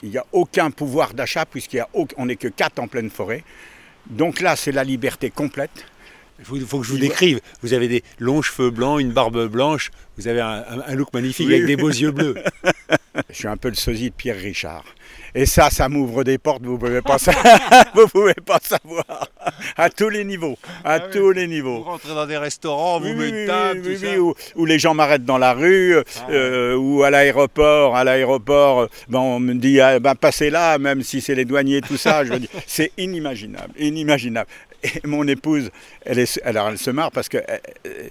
Il 0.05 0.11
n'y 0.11 0.19
a 0.19 0.27
aucun 0.33 0.71
pouvoir 0.71 1.15
d'achat 1.15 1.47
puisqu'on 1.47 2.27
n'est 2.27 2.37
que 2.37 2.49
quatre 2.49 2.79
en 2.79 2.89
pleine 2.89 3.09
forêt. 3.09 3.43
Donc 4.11 4.43
là, 4.43 4.55
c'est 4.55 4.71
la 4.71 4.85
liberté 4.85 5.31
complète. 5.31 5.87
Il 6.39 6.45
faut, 6.45 6.81
que 6.81 6.85
je 6.85 6.93
vous 6.93 6.99
décrive. 6.99 7.41
Vous 7.63 7.73
avez 7.73 7.89
des 7.89 8.03
longs 8.19 8.43
cheveux 8.43 8.71
blancs, 8.71 9.01
une 9.01 9.13
barbe 9.13 9.47
blanche. 9.47 9.91
Vous 10.19 10.29
avez 10.29 10.43
un, 10.43 10.95
look 10.95 11.15
magnifique 11.15 11.49
avec 11.49 11.65
des 11.65 11.77
beaux 11.77 11.89
yeux 11.89 12.11
bleus. 12.11 12.35
Je 13.31 13.35
suis 13.35 13.49
un 13.49 13.57
peu 13.57 13.69
le 13.69 13.77
sosie 13.77 14.11
de 14.11 14.15
Pierre 14.15 14.37
Richard. 14.37 14.85
Et 15.37 15.47
ça, 15.47 15.69
ça 15.69 15.89
m'ouvre 15.89 16.23
des 16.23 16.39
portes, 16.39 16.63
vous 16.63 16.75
ne 16.75 16.79
pouvez, 16.79 17.03
pas 17.03 17.17
vous 17.95 18.07
pouvez 18.07 18.35
pas 18.35 18.59
savoir. 18.63 19.05
À 19.77 19.91
tous 19.91 20.09
les 20.09 20.25
niveaux. 20.25 20.57
À 20.85 20.95
ah 20.95 21.01
tous 21.01 21.33
les 21.33 21.49
niveaux. 21.49 21.79
Vous 21.79 21.91
rentrez 21.91 22.15
dans 22.15 22.27
des 22.27 22.37
restaurants, 22.37 23.01
vous 23.01 23.15
mettez 23.15 23.43
une 23.43 23.47
table, 23.47 23.83
tout 23.83 23.97
ça. 23.97 24.55
Où, 24.55 24.65
les 24.65 24.79
gens 24.79 24.95
m'arrêtent 24.95 25.25
dans 25.25 25.39
la 25.39 25.53
rue, 25.53 25.97
ah 25.99 26.31
euh, 26.31 26.77
ou 26.77 27.03
à 27.03 27.11
l'aéroport. 27.11 27.97
À 27.97 28.05
l'aéroport, 28.05 28.89
ben, 29.09 29.19
on 29.19 29.41
me 29.41 29.55
dit 29.55 29.81
ah, 29.81 29.99
ben, 29.99 30.15
passez 30.15 30.51
là, 30.51 30.79
même 30.79 31.03
si 31.03 31.21
c'est 31.21 31.35
les 31.35 31.45
douaniers, 31.45 31.81
tout 31.81 31.97
ça. 31.97 32.25
Je 32.25 32.33
veux 32.33 32.39
dire, 32.39 32.51
c'est 32.67 32.93
inimaginable, 32.97 33.73
inimaginable. 33.79 34.49
Et 34.85 35.01
mon 35.05 35.27
épouse, 35.27 35.71
elle, 36.05 36.21
est, 36.21 36.41
alors 36.45 36.69
elle 36.69 36.79
se 36.79 36.91
marre 36.91 37.11
parce 37.11 37.29
que 37.29 37.39
euh, 37.39 38.09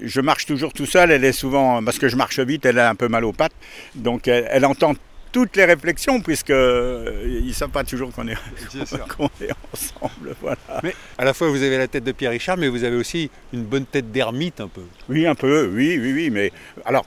je 0.00 0.20
marche 0.20 0.46
toujours 0.46 0.72
tout 0.72 0.86
seul. 0.86 1.10
Elle 1.10 1.24
est 1.24 1.32
souvent, 1.32 1.82
parce 1.84 1.98
que 1.98 2.08
je 2.08 2.16
marche 2.16 2.38
vite, 2.40 2.64
elle 2.64 2.78
a 2.78 2.88
un 2.88 2.94
peu 2.94 3.08
mal 3.08 3.24
aux 3.24 3.32
pattes. 3.32 3.52
Donc 3.94 4.28
elle, 4.28 4.64
entend 4.64 4.94
toutes 5.32 5.56
les 5.56 5.64
réflexions, 5.64 6.20
puisqu'ils 6.20 6.54
euh, 6.54 7.40
ne 7.40 7.52
savent 7.52 7.70
pas 7.70 7.84
toujours 7.84 8.12
qu'on 8.12 8.28
est, 8.28 8.32
est, 8.74 9.52
ensemble. 9.72 10.34
Voilà. 10.40 10.58
Mais 10.82 10.94
à 11.18 11.24
la 11.24 11.34
fois, 11.34 11.48
vous 11.48 11.62
avez 11.62 11.78
la 11.78 11.88
tête 11.88 12.04
de 12.04 12.12
Pierre 12.12 12.30
Richard, 12.30 12.56
mais 12.56 12.68
vous 12.68 12.84
avez 12.84 12.96
aussi 12.96 13.30
une 13.52 13.64
bonne 13.64 13.86
tête 13.86 14.12
d'ermite 14.12 14.60
un 14.60 14.68
peu. 14.68 14.84
Oui, 15.08 15.26
un 15.26 15.34
peu, 15.34 15.70
oui, 15.72 15.98
oui, 15.98 16.12
oui. 16.12 16.30
Mais 16.30 16.52
alors, 16.84 17.06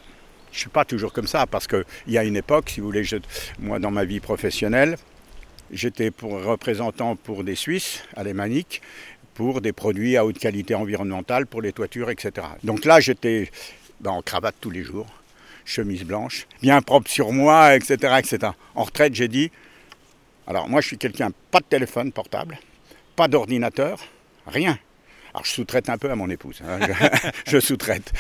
je 0.51 0.57
ne 0.57 0.59
suis 0.61 0.69
pas 0.69 0.85
toujours 0.85 1.13
comme 1.13 1.27
ça, 1.27 1.45
parce 1.45 1.67
qu'il 1.67 1.83
y 2.07 2.17
a 2.17 2.23
une 2.23 2.37
époque, 2.37 2.69
si 2.69 2.81
vous 2.81 2.87
voulez, 2.87 3.05
moi, 3.59 3.79
dans 3.79 3.91
ma 3.91 4.03
vie 4.03 4.19
professionnelle, 4.19 4.97
J'étais 5.71 6.11
pour 6.11 6.43
représentant 6.43 7.15
pour 7.15 7.43
des 7.43 7.55
Suisses 7.55 8.03
alémaniques 8.15 8.81
pour 9.33 9.61
des 9.61 9.73
produits 9.73 10.15
à 10.15 10.25
haute 10.25 10.39
qualité 10.39 10.75
environnementale 10.75 11.45
pour 11.45 11.61
les 11.61 11.73
toitures, 11.73 12.09
etc. 12.09 12.47
Donc 12.63 12.85
là, 12.85 12.99
j'étais 12.99 13.51
ben, 13.99 14.11
en 14.11 14.21
cravate 14.21 14.55
tous 14.61 14.69
les 14.69 14.83
jours, 14.83 15.07
chemise 15.65 16.03
blanche, 16.03 16.47
bien 16.61 16.81
propre 16.81 17.09
sur 17.09 17.31
moi, 17.31 17.75
etc. 17.75 18.15
etc. 18.19 18.51
En 18.75 18.83
retraite, 18.83 19.15
j'ai 19.15 19.27
dit, 19.27 19.51
alors 20.47 20.69
moi 20.69 20.81
je 20.81 20.87
suis 20.87 20.97
quelqu'un, 20.97 21.31
pas 21.51 21.59
de 21.59 21.65
téléphone 21.65 22.11
portable, 22.11 22.57
pas 23.15 23.27
d'ordinateur, 23.27 23.99
rien. 24.47 24.77
Alors 25.33 25.43
je 25.43 25.51
sous-traite 25.51 25.89
un 25.89 25.97
peu 25.97 26.09
à 26.09 26.15
mon 26.15 26.29
épouse, 26.29 26.61
hein. 26.65 26.79
je, 27.47 27.59
sous-traite. 27.59 28.13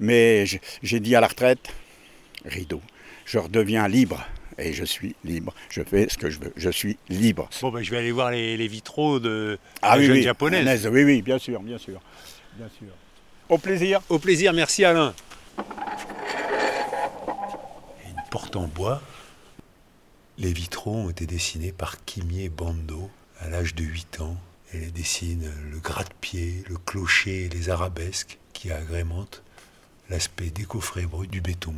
mais 0.00 0.44
j'ai 0.82 1.00
dit 1.00 1.14
à 1.14 1.20
la 1.20 1.28
retraite, 1.28 1.68
rideau, 2.44 2.80
je 3.24 3.38
redeviens 3.38 3.86
libre 3.86 4.26
et 4.58 4.72
je 4.72 4.84
suis 4.84 5.14
libre. 5.24 5.54
Je 5.70 5.82
fais 5.82 6.08
ce 6.08 6.18
que 6.18 6.30
je 6.30 6.40
veux. 6.40 6.52
Je 6.56 6.70
suis 6.70 6.98
libre. 7.08 7.48
Bon, 7.62 7.70
ben, 7.70 7.82
je 7.82 7.90
vais 7.90 7.98
aller 7.98 8.10
voir 8.10 8.30
les, 8.30 8.68
vitraux 8.68 9.20
de 9.20 9.58
ah, 9.82 9.94
la 9.94 9.98
oui, 10.00 10.06
jeune 10.06 10.16
oui, 10.16 10.22
japonaise. 10.22 10.86
Oui, 10.90 11.04
oui, 11.04 11.22
bien 11.22 11.38
sûr, 11.38 11.60
bien 11.60 11.78
sûr, 11.78 12.00
bien 12.56 12.68
sûr. 12.78 12.88
Au 13.48 13.58
plaisir. 13.58 14.00
Au 14.08 14.18
plaisir, 14.18 14.52
merci 14.52 14.84
Alain. 14.84 15.14
Une 18.04 18.22
porte 18.30 18.47
en 18.58 18.66
bois. 18.66 19.02
Les 20.36 20.52
vitraux 20.52 20.94
ont 20.94 21.10
été 21.10 21.26
dessinés 21.26 21.72
par 21.72 22.04
Kimier 22.04 22.48
Bando 22.48 23.10
à 23.40 23.48
l'âge 23.48 23.74
de 23.74 23.84
8 23.84 24.20
ans. 24.20 24.36
Elle 24.72 24.92
dessine 24.92 25.50
le 25.70 25.78
gratte-pied, 25.78 26.64
le 26.68 26.76
clocher 26.76 27.46
et 27.46 27.48
les 27.48 27.70
arabesques 27.70 28.38
qui 28.52 28.70
agrémentent 28.70 29.42
l'aspect 30.10 30.50
décoffré 30.50 31.06
brut 31.06 31.30
du 31.30 31.40
béton 31.40 31.74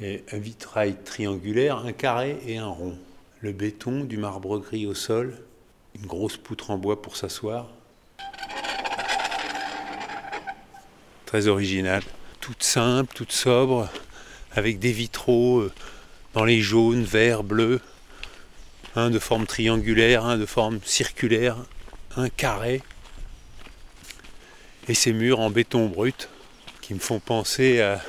un 0.00 0.38
vitrail 0.38 0.96
triangulaire, 1.04 1.78
un 1.78 1.92
carré 1.92 2.38
et 2.46 2.58
un 2.58 2.66
rond. 2.66 2.98
Le 3.40 3.52
béton, 3.52 4.04
du 4.04 4.16
marbre 4.16 4.58
gris 4.58 4.86
au 4.86 4.94
sol, 4.94 5.36
une 5.94 6.06
grosse 6.06 6.36
poutre 6.36 6.70
en 6.70 6.78
bois 6.78 7.00
pour 7.00 7.16
s'asseoir. 7.16 7.68
Très 11.24 11.48
original, 11.48 12.02
toute 12.40 12.62
simple, 12.62 13.14
toute 13.14 13.32
sobre, 13.32 13.88
avec 14.56 14.78
des 14.78 14.92
vitraux 14.92 15.60
euh, 15.60 15.72
dans 16.34 16.44
les 16.44 16.60
jaunes, 16.60 17.04
verts, 17.04 17.42
bleus, 17.42 17.80
un 18.94 19.10
de 19.10 19.18
forme 19.18 19.46
triangulaire, 19.46 20.24
un 20.24 20.38
de 20.38 20.46
forme 20.46 20.80
circulaire, 20.84 21.56
un 22.16 22.28
carré, 22.28 22.82
et 24.88 24.94
ces 24.94 25.12
murs 25.12 25.40
en 25.40 25.50
béton 25.50 25.86
brut 25.86 26.28
qui 26.80 26.94
me 26.94 27.00
font 27.00 27.18
penser 27.18 27.80
à 27.80 28.00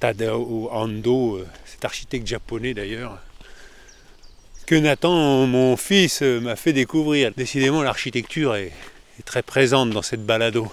Tadao 0.00 0.68
Ando, 0.72 1.36
euh, 1.36 1.46
cet 1.66 1.84
architecte 1.84 2.26
japonais 2.26 2.74
d'ailleurs, 2.74 3.18
que 4.66 4.74
Nathan, 4.74 5.46
mon 5.46 5.76
fils, 5.76 6.22
euh, 6.22 6.40
m'a 6.40 6.56
fait 6.56 6.72
découvrir. 6.72 7.32
Décidément, 7.36 7.82
l'architecture 7.82 8.54
est, 8.56 8.72
très 9.24 9.42
présente 9.42 9.90
dans 9.90 10.02
cette 10.02 10.24
balado. 10.24 10.70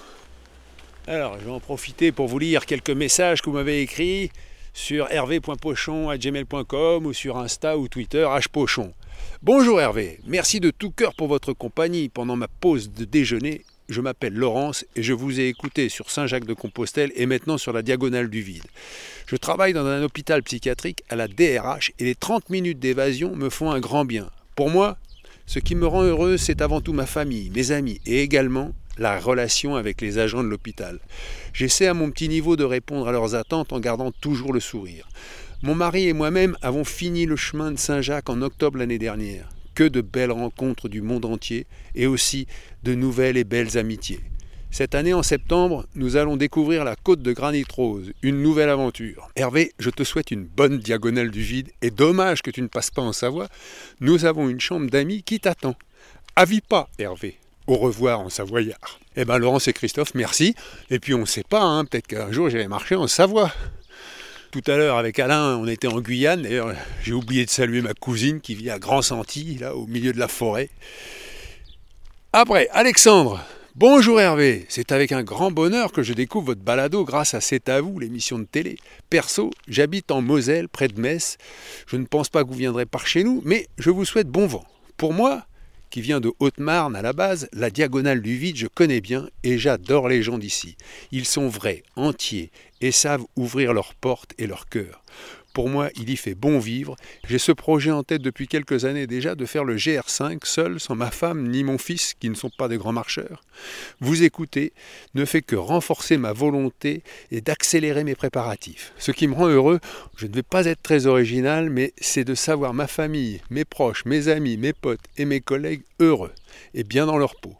Alors, 1.07 1.39
je 1.39 1.45
vais 1.45 1.51
en 1.51 1.59
profiter 1.59 2.11
pour 2.11 2.27
vous 2.27 2.39
lire 2.39 2.65
quelques 2.65 2.89
messages 2.91 3.41
que 3.41 3.49
vous 3.49 3.55
m'avez 3.55 3.81
écrits 3.81 4.31
sur 4.75 5.11
hervé.pochon.gmail.com 5.11 7.05
ou 7.07 7.13
sur 7.13 7.37
Insta 7.37 7.79
ou 7.79 7.87
Twitter 7.87 8.27
hpochon. 8.27 8.93
Bonjour 9.41 9.81
Hervé, 9.81 10.19
merci 10.27 10.59
de 10.59 10.69
tout 10.69 10.91
cœur 10.91 11.15
pour 11.15 11.27
votre 11.27 11.53
compagnie 11.53 12.09
pendant 12.09 12.35
ma 12.35 12.47
pause 12.47 12.91
de 12.91 13.05
déjeuner 13.05 13.63
je 13.87 14.01
m'appelle 14.01 14.33
Laurence 14.33 14.85
et 14.95 15.03
je 15.03 15.13
vous 15.13 15.39
ai 15.39 15.47
écouté 15.47 15.89
sur 15.89 16.09
Saint-Jacques-de-Compostelle 16.09 17.11
et 17.15 17.27
maintenant 17.27 17.57
sur 17.57 17.71
la 17.71 17.83
diagonale 17.83 18.29
du 18.29 18.41
vide. 18.41 18.63
Je 19.27 19.35
travaille 19.35 19.73
dans 19.73 19.85
un 19.85 20.01
hôpital 20.01 20.41
psychiatrique 20.41 21.03
à 21.09 21.15
la 21.15 21.27
DRH 21.27 21.91
et 21.99 22.05
les 22.05 22.15
30 22.15 22.49
minutes 22.49 22.79
d'évasion 22.79 23.35
me 23.35 23.49
font 23.49 23.71
un 23.71 23.79
grand 23.79 24.03
bien. 24.03 24.29
Pour 24.55 24.69
moi, 24.71 24.97
ce 25.45 25.59
qui 25.59 25.75
me 25.75 25.85
rend 25.85 26.01
heureux, 26.01 26.37
c'est 26.37 26.61
avant 26.61 26.81
tout 26.81 26.93
ma 26.93 27.05
famille, 27.05 27.51
mes 27.51 27.71
amis 27.71 28.01
et 28.07 28.21
également 28.21 28.71
la 28.97 29.19
relation 29.19 29.75
avec 29.75 30.01
les 30.01 30.17
agents 30.17 30.43
de 30.43 30.49
l'hôpital. 30.49 30.99
J'essaie 31.53 31.87
à 31.87 31.93
mon 31.93 32.11
petit 32.11 32.29
niveau 32.29 32.55
de 32.55 32.63
répondre 32.63 33.07
à 33.07 33.11
leurs 33.11 33.35
attentes 33.35 33.73
en 33.73 33.79
gardant 33.79 34.11
toujours 34.11 34.53
le 34.53 34.59
sourire. 34.59 35.07
Mon 35.63 35.75
mari 35.75 36.07
et 36.07 36.13
moi-même 36.13 36.57
avons 36.61 36.83
fini 36.83 37.25
le 37.25 37.35
chemin 37.35 37.71
de 37.71 37.79
Saint-Jacques 37.79 38.29
en 38.29 38.41
octobre 38.41 38.77
l'année 38.77 38.99
dernière 38.99 39.49
que 39.75 39.83
de 39.83 40.01
belles 40.01 40.31
rencontres 40.31 40.89
du 40.89 41.01
monde 41.01 41.25
entier 41.25 41.67
et 41.93 42.07
aussi 42.07 42.47
de 42.83 42.95
nouvelles 42.95 43.37
et 43.37 43.43
belles 43.43 43.77
amitiés. 43.77 44.21
Cette 44.71 44.95
année, 44.95 45.13
en 45.13 45.23
septembre, 45.23 45.85
nous 45.95 46.17
allons 46.17 46.35
découvrir 46.35 46.83
la 46.83 46.95
côte 46.95 47.21
de 47.21 47.31
Granit 47.31 47.65
Rose, 47.73 48.11
une 48.21 48.41
nouvelle 48.41 48.69
aventure. 48.69 49.29
Hervé, 49.35 49.71
je 49.79 49.89
te 49.89 50.03
souhaite 50.03 50.31
une 50.31 50.43
bonne 50.43 50.79
diagonale 50.79 51.31
du 51.31 51.41
vide 51.41 51.71
et 51.81 51.91
dommage 51.91 52.41
que 52.41 52.51
tu 52.51 52.61
ne 52.61 52.67
passes 52.67 52.91
pas 52.91 53.01
en 53.01 53.13
Savoie. 53.13 53.47
Nous 54.01 54.25
avons 54.25 54.49
une 54.49 54.59
chambre 54.59 54.89
d'amis 54.89 55.23
qui 55.23 55.39
t'attend. 55.39 55.75
Avis 56.35 56.61
pas, 56.61 56.89
Hervé. 56.99 57.37
Au 57.67 57.75
revoir 57.75 58.19
en 58.19 58.29
savoyard. 58.29 58.99
Eh 59.15 59.25
ben 59.25 59.37
Laurence 59.37 59.67
et 59.67 59.73
Christophe, 59.73 60.13
merci. 60.13 60.55
Et 60.89 60.99
puis 60.99 61.13
on 61.13 61.21
ne 61.21 61.25
sait 61.25 61.43
pas, 61.43 61.61
hein, 61.61 61.85
peut-être 61.85 62.07
qu'un 62.07 62.31
jour 62.31 62.49
j'irai 62.49 62.67
marcher 62.67 62.95
en 62.95 63.07
Savoie. 63.07 63.51
Tout 64.51 64.63
à 64.67 64.77
l'heure, 64.77 64.97
avec 64.97 65.19
Alain, 65.19 65.57
on 65.57 65.67
était 65.67 65.87
en 65.87 65.99
Guyane. 65.99 66.43
D'ailleurs, 66.43 66.73
j'ai 67.03 67.11
oublié 67.11 67.43
de 67.43 67.49
saluer 67.49 67.81
ma 67.81 67.93
cousine 67.93 68.39
qui 68.39 68.55
vit 68.55 68.69
à 68.69 68.79
Grand 68.79 69.01
Senti, 69.01 69.57
là, 69.57 69.75
au 69.75 69.85
milieu 69.85 70.13
de 70.13 70.19
la 70.19 70.29
forêt. 70.29 70.69
Après, 72.31 72.69
Alexandre. 72.71 73.43
Bonjour 73.75 74.21
Hervé, 74.21 74.65
c'est 74.69 74.93
avec 74.93 75.11
un 75.11 75.23
grand 75.23 75.51
bonheur 75.51 75.91
que 75.91 76.03
je 76.03 76.13
découvre 76.13 76.45
votre 76.45 76.61
balado 76.61 77.03
grâce 77.03 77.33
à 77.33 77.41
C'est 77.41 77.67
à 77.67 77.81
vous, 77.81 77.99
l'émission 77.99 78.39
de 78.39 78.45
télé. 78.45 78.77
Perso, 79.09 79.51
j'habite 79.67 80.11
en 80.11 80.21
Moselle, 80.21 80.69
près 80.69 80.87
de 80.87 81.01
Metz. 81.01 81.37
Je 81.85 81.97
ne 81.97 82.05
pense 82.05 82.29
pas 82.29 82.45
que 82.45 82.47
vous 82.47 82.55
viendrez 82.55 82.85
par 82.85 83.05
chez 83.07 83.25
nous, 83.25 83.41
mais 83.43 83.67
je 83.77 83.89
vous 83.89 84.05
souhaite 84.05 84.29
bon 84.29 84.47
vent. 84.47 84.63
Pour 84.95 85.11
moi, 85.11 85.45
qui 85.89 86.01
vient 86.01 86.19
de 86.19 86.31
Haute-Marne 86.39 86.95
à 86.95 87.01
la 87.01 87.13
base, 87.13 87.47
la 87.53 87.69
diagonale 87.69 88.21
du 88.21 88.35
vide, 88.35 88.57
je 88.57 88.67
connais 88.67 89.01
bien 89.01 89.29
et 89.43 89.57
j'adore 89.57 90.09
les 90.09 90.23
gens 90.23 90.37
d'ici. 90.37 90.75
Ils 91.11 91.25
sont 91.25 91.47
vrais, 91.47 91.83
entiers 91.95 92.51
et 92.81 92.91
savent 92.91 93.25
ouvrir 93.35 93.73
leurs 93.73 93.93
portes 93.93 94.33
et 94.37 94.47
leurs 94.47 94.67
cœurs. 94.67 95.03
Pour 95.55 95.69
moi, 95.69 95.87
il 95.95 96.09
y 96.09 96.17
fait 96.17 96.35
bon 96.35 96.59
vivre. 96.59 96.97
J'ai 97.29 97.39
ce 97.39 97.53
projet 97.53 97.89
en 97.89 98.03
tête 98.03 98.21
depuis 98.21 98.45
quelques 98.45 98.83
années 98.83 99.07
déjà 99.07 99.35
de 99.35 99.45
faire 99.45 99.63
le 99.63 99.77
GR5 99.77 100.39
seul, 100.43 100.81
sans 100.81 100.95
ma 100.95 101.11
femme 101.11 101.47
ni 101.47 101.63
mon 101.63 101.77
fils, 101.77 102.13
qui 102.13 102.29
ne 102.29 102.35
sont 102.35 102.49
pas 102.49 102.67
des 102.67 102.75
grands 102.75 102.91
marcheurs. 102.91 103.41
Vous 104.01 104.23
écouter 104.23 104.73
ne 105.13 105.23
fait 105.23 105.41
que 105.41 105.55
renforcer 105.55 106.17
ma 106.17 106.33
volonté 106.33 107.03
et 107.31 107.39
d'accélérer 107.39 108.03
mes 108.03 108.15
préparatifs. 108.15 108.91
Ce 108.97 109.13
qui 109.13 109.29
me 109.29 109.33
rend 109.33 109.47
heureux, 109.47 109.79
je 110.17 110.27
ne 110.27 110.33
vais 110.33 110.43
pas 110.43 110.65
être 110.65 110.83
très 110.83 111.05
original, 111.05 111.69
mais 111.69 111.93
c'est 112.01 112.25
de 112.25 112.35
savoir 112.35 112.73
ma 112.73 112.87
famille, 112.87 113.39
mes 113.49 113.63
proches, 113.63 114.03
mes 114.03 114.27
amis, 114.27 114.57
mes 114.57 114.73
potes 114.73 115.05
et 115.15 115.23
mes 115.23 115.39
collègues 115.39 115.83
heureux 116.01 116.33
et 116.73 116.83
bien 116.83 117.05
dans 117.05 117.17
leur 117.17 117.35
peau. 117.35 117.55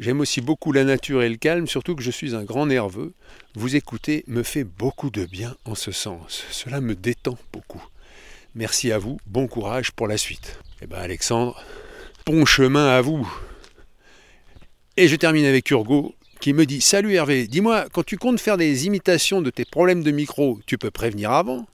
J'aime 0.00 0.20
aussi 0.20 0.40
beaucoup 0.40 0.72
la 0.72 0.84
nature 0.84 1.22
et 1.22 1.28
le 1.28 1.36
calme, 1.36 1.66
surtout 1.66 1.94
que 1.94 2.02
je 2.02 2.10
suis 2.10 2.34
un 2.34 2.42
grand 2.42 2.64
nerveux. 2.64 3.12
Vous 3.54 3.76
écouter 3.76 4.24
me 4.28 4.42
fait 4.42 4.64
beaucoup 4.64 5.10
de 5.10 5.26
bien 5.26 5.54
en 5.66 5.74
ce 5.74 5.92
sens. 5.92 6.42
Cela 6.50 6.80
me 6.80 6.94
détend 6.94 7.36
beaucoup. 7.52 7.84
Merci 8.54 8.92
à 8.92 8.98
vous, 8.98 9.18
bon 9.26 9.46
courage 9.46 9.92
pour 9.92 10.08
la 10.08 10.16
suite. 10.16 10.58
Eh 10.80 10.86
bien 10.86 10.96
Alexandre, 10.96 11.62
bon 12.24 12.46
chemin 12.46 12.88
à 12.88 13.02
vous. 13.02 13.30
Et 14.96 15.06
je 15.06 15.16
termine 15.16 15.44
avec 15.44 15.70
Urgo 15.70 16.14
qui 16.40 16.54
me 16.54 16.64
dit 16.64 16.80
Salut 16.80 17.12
Hervé, 17.12 17.46
dis-moi, 17.46 17.84
quand 17.92 18.02
tu 18.02 18.16
comptes 18.16 18.40
faire 18.40 18.56
des 18.56 18.86
imitations 18.86 19.42
de 19.42 19.50
tes 19.50 19.66
problèmes 19.66 20.02
de 20.02 20.12
micro, 20.12 20.60
tu 20.64 20.78
peux 20.78 20.90
prévenir 20.90 21.30
avant? 21.30 21.66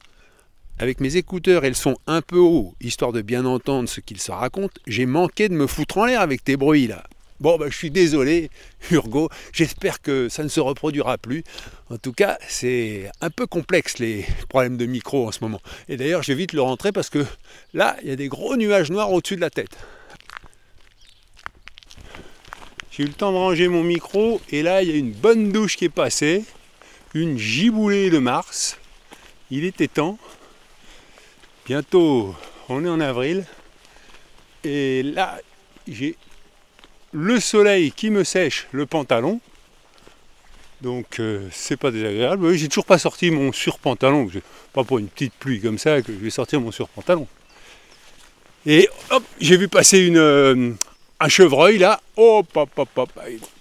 Avec 0.80 0.98
mes 0.98 1.14
écouteurs 1.14 1.64
et 1.64 1.68
le 1.68 1.76
son 1.76 1.96
un 2.08 2.22
peu 2.22 2.38
haut, 2.38 2.74
histoire 2.80 3.12
de 3.12 3.22
bien 3.22 3.44
entendre 3.44 3.88
ce 3.88 4.00
qu'ils 4.00 4.20
se 4.20 4.32
racontent, 4.32 4.80
j'ai 4.88 5.06
manqué 5.06 5.48
de 5.48 5.54
me 5.54 5.68
foutre 5.68 5.98
en 5.98 6.06
l'air 6.06 6.22
avec 6.22 6.42
tes 6.42 6.56
bruits 6.56 6.88
là. 6.88 7.04
Bon, 7.38 7.59
ben, 7.59 7.70
je 7.70 7.77
suis 7.77 7.90
désolé, 7.90 8.51
Urgo, 8.90 9.29
j'espère 9.53 10.01
que 10.01 10.31
ça 10.31 10.42
ne 10.42 10.49
se 10.49 10.59
reproduira 10.59 11.18
plus. 11.18 11.44
En 11.90 11.99
tout 11.99 12.12
cas, 12.12 12.38
c'est 12.49 13.11
un 13.20 13.29
peu 13.29 13.46
complexe 13.46 13.99
les 13.99 14.25
problèmes 14.49 14.79
de 14.79 14.87
micro 14.87 15.29
en 15.29 15.33
ce 15.33 15.40
moment. 15.42 15.61
Et 15.88 15.99
d'ailleurs, 15.99 16.22
je 16.22 16.33
vais 16.33 16.38
vite 16.38 16.55
le 16.55 16.62
rentrer 16.62 16.92
parce 16.92 17.11
que 17.11 17.27
là, 17.75 17.96
il 18.03 18.09
y 18.09 18.12
a 18.12 18.16
des 18.16 18.29
gros 18.29 18.57
nuages 18.57 18.90
noirs 18.90 19.12
au-dessus 19.12 19.37
de 19.37 19.42
la 19.42 19.51
tête. 19.51 19.77
J'ai 22.90 23.03
eu 23.03 23.07
le 23.07 23.12
temps 23.12 23.33
de 23.33 23.37
ranger 23.37 23.68
mon 23.68 23.83
micro 23.83 24.40
et 24.49 24.62
là, 24.62 24.83
il 24.83 24.88
y 24.88 24.92
a 24.92 24.96
une 24.96 25.12
bonne 25.12 25.53
douche 25.53 25.77
qui 25.77 25.85
est 25.85 25.90
passée, 25.90 26.44
une 27.12 27.37
giboulée 27.37 28.09
de 28.09 28.18
mars. 28.18 28.79
Il 29.51 29.64
était 29.64 29.88
temps. 29.88 30.18
Bientôt, 31.66 32.35
on 32.70 32.83
est 32.83 32.88
en 32.88 33.01
avril. 33.01 33.44
Et 34.64 35.03
là, 35.03 35.38
j'ai 35.87 36.16
le 37.16 37.40
soleil 37.40 37.92
qui 37.92 38.11
me 38.11 38.24
sèche 38.24 38.66
le 38.72 38.85
pantalon. 38.85 39.40
Donc 40.83 41.18
euh, 41.18 41.48
c'est 41.50 41.79
pas 41.79 41.90
désagréable. 41.90 42.55
J'ai 42.55 42.68
toujours 42.68 42.85
pas 42.85 42.98
sorti 42.98 43.31
mon 43.31 43.52
surpantalon. 43.52 44.29
Pas 44.74 44.85
pour 44.85 44.98
une 44.98 45.09
petite 45.09 45.33
pluie 45.33 45.62
comme 45.62 45.79
ça 45.79 46.02
que 46.02 46.12
je 46.12 46.18
vais 46.18 46.29
sortir 46.29 46.61
mon 46.61 46.70
surpantalon. 46.70 47.26
Et 48.66 48.90
hop, 49.11 49.24
j'ai 49.40 49.57
vu 49.57 49.66
passer 49.66 50.00
une, 50.00 50.18
euh, 50.18 50.72
un 51.18 51.29
chevreuil 51.29 51.79
là. 51.79 52.02
Hop, 52.18 52.55
hop, 52.55 52.70
hop, 52.76 52.88
hop. 52.94 53.11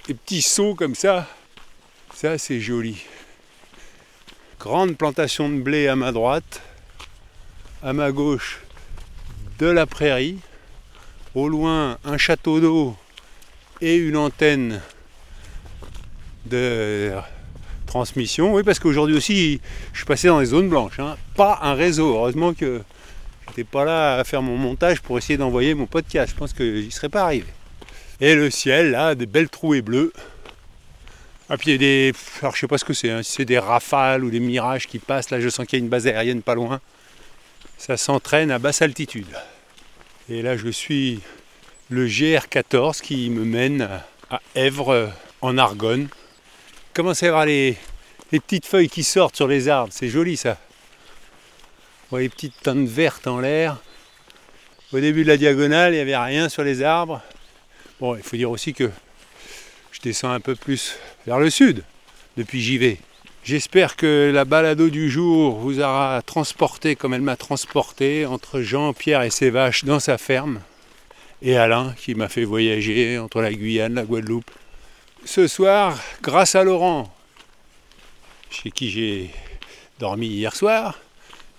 Des 0.08 0.14
petits 0.16 0.42
sauts 0.42 0.76
comme 0.76 0.96
ça. 0.96 1.26
Ça 2.14 2.38
c'est 2.38 2.60
joli. 2.60 3.06
Grande 4.60 4.98
plantation 4.98 5.48
de 5.48 5.62
blé 5.62 5.88
à 5.88 5.96
ma 5.96 6.12
droite. 6.12 6.62
À 7.82 7.94
ma 7.94 8.12
gauche 8.12 8.60
de 9.60 9.68
la 9.68 9.86
prairie. 9.86 10.40
Au 11.36 11.48
loin 11.48 11.98
un 12.04 12.18
château 12.18 12.60
d'eau 12.60 12.98
et 13.82 13.96
une 13.96 14.18
antenne 14.18 14.82
de 16.46 17.12
transmission. 17.86 18.54
Oui, 18.54 18.64
parce 18.64 18.80
qu'aujourd'hui 18.80 19.16
aussi, 19.16 19.62
je 19.94 19.98
suis 19.98 20.06
passé 20.06 20.28
dans 20.28 20.40
les 20.40 20.48
zones 20.48 20.70
blanches. 20.70 21.00
Hein. 21.00 21.18
Pas 21.36 21.60
un 21.62 21.74
réseau. 21.74 22.16
Heureusement 22.16 22.54
que 22.54 22.82
j'étais 23.48 23.64
pas 23.64 23.86
là 23.86 24.18
à 24.18 24.24
faire 24.24 24.42
mon 24.42 24.58
montage 24.58 25.02
pour 25.02 25.18
essayer 25.18 25.38
d'envoyer 25.38 25.74
mon 25.74 25.86
podcast. 25.86 26.32
Je 26.34 26.38
pense 26.38 26.54
que 26.54 26.82
j'y 26.82 26.92
serais 26.92 27.10
pas 27.10 27.24
arrivé. 27.24 27.48
Et 28.22 28.36
le 28.36 28.50
ciel, 28.50 28.92
là, 28.92 29.16
des 29.16 29.26
belles 29.26 29.50
trouées 29.50 29.82
bleues. 29.82 30.14
Ah, 31.50 31.58
puis 31.58 31.78
des. 31.78 32.12
Alors 32.42 32.56
je 32.56 32.62
sais 32.62 32.68
pas 32.68 32.80
ce 32.80 32.86
que 32.86 32.94
c'est, 32.94 33.12
hein. 33.12 33.22
si 33.22 33.34
c'est 33.34 33.46
des 33.46 33.60
rafales 33.60 34.24
ou 34.24 34.32
des 34.32 34.40
mirages 34.40 34.88
qui 34.88 34.98
passent. 34.98 35.30
Là, 35.30 35.40
je 35.40 35.50
sens 35.50 35.68
qu'il 35.68 35.78
y 35.78 35.82
a 35.82 35.84
une 35.84 35.90
base 35.90 36.08
aérienne 36.08 36.42
pas 36.42 36.56
loin. 36.56 36.82
Ça 37.78 37.98
s'entraîne 37.98 38.50
à 38.52 38.58
basse 38.58 38.82
altitude. 38.82 39.28
Et 40.28 40.42
là, 40.42 40.58
je 40.58 40.70
suis 40.70 41.22
le 41.90 42.08
GR14 42.08 43.02
qui 43.02 43.30
me 43.30 43.46
mène 43.46 44.02
à 44.32 44.42
Èvre 44.56 45.12
en 45.42 45.58
Argonne. 45.58 46.08
Commence 46.94 47.22
à 47.22 47.28
y 47.28 47.30
avoir 47.30 47.46
les, 47.46 47.78
petites 48.32 48.66
feuilles 48.66 48.90
qui 48.90 49.04
sortent 49.04 49.36
sur 49.36 49.48
les 49.48 49.70
arbres, 49.70 49.94
c'est 49.94 50.10
joli 50.10 50.36
ça. 50.36 50.54
Vous 50.54 52.10
voyez 52.12 52.26
les 52.26 52.30
petites 52.30 52.60
teintes 52.62 52.88
vertes 52.88 53.28
en 53.28 53.40
l'air. 53.40 53.78
Au 54.94 55.00
début 55.00 55.24
de 55.24 55.28
la 55.28 55.38
diagonale, 55.38 55.94
il 55.94 55.98
n'y 55.98 56.02
avait 56.02 56.18
rien 56.18 56.50
sur 56.50 56.64
les 56.64 56.82
arbres. 56.82 57.22
Bon, 58.00 58.16
il 58.16 58.24
faut 58.24 58.38
dire 58.38 58.52
aussi 58.52 58.74
que 58.74 58.90
je 59.92 60.02
descends 60.02 60.32
un 60.32 60.40
peu 60.40 60.56
plus 60.56 60.98
vers 61.28 61.40
le 61.40 61.50
sud 61.50 61.84
depuis 62.36 62.62
j'y 62.62 62.78
vais. 62.78 62.98
J'espère 63.44 63.96
que 63.96 64.32
la 64.34 64.44
balado 64.44 64.90
du 64.90 65.10
jour 65.10 65.60
vous 65.60 65.80
aura 65.80 66.22
transporté 66.26 66.96
comme 66.96 67.14
elle 67.14 67.22
m'a 67.22 67.38
transporté 67.38 68.26
entre 68.26 68.62
Jean-Pierre 68.62 69.22
et 69.22 69.30
ses 69.30 69.52
vaches 69.52 69.86
dans 69.86 70.00
sa 70.00 70.18
ferme 70.18 70.62
et 71.42 71.58
Alain 71.58 71.94
qui 71.98 72.16
m'a 72.16 72.30
fait 72.30 72.46
voyager 72.46 73.20
entre 73.20 73.42
la 73.42 73.54
Guyane, 73.54 73.94
la 73.94 74.04
Guadeloupe. 74.04 74.50
Ce 75.26 75.48
soir, 75.48 76.00
grâce 76.22 76.56
à 76.56 76.64
Laurent, 76.64 77.14
chez 78.50 78.72
qui 78.72 78.90
j'ai 78.90 79.32
dormi 80.00 80.28
hier 80.28 80.56
soir, 80.56 81.00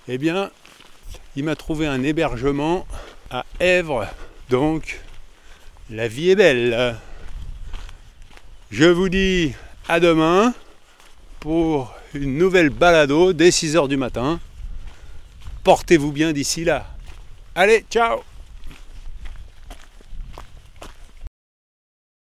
eh 0.09 0.19
bien, 0.19 0.51
il 1.35 1.45
m'a 1.45 1.57
trouvé 1.57 1.87
un 1.87 2.03
hébergement 2.03 2.87
à 3.31 3.45
Èvre. 3.61 4.07
Donc, 4.51 5.01
la 5.91 6.09
vie 6.09 6.31
est 6.31 6.37
belle. 6.37 6.97
Je 8.71 8.85
vous 8.85 9.09
dis 9.09 9.53
à 9.89 10.01
demain 10.01 10.55
pour 11.41 11.93
une 12.15 12.39
nouvelle 12.39 12.71
balado 12.71 13.33
dès 13.33 13.51
6h 13.51 13.89
du 13.89 13.97
matin. 13.97 14.41
Portez-vous 15.65 16.13
bien 16.13 16.33
d'ici 16.33 16.65
là. 16.65 16.87
Allez, 17.55 17.85
ciao 17.91 18.23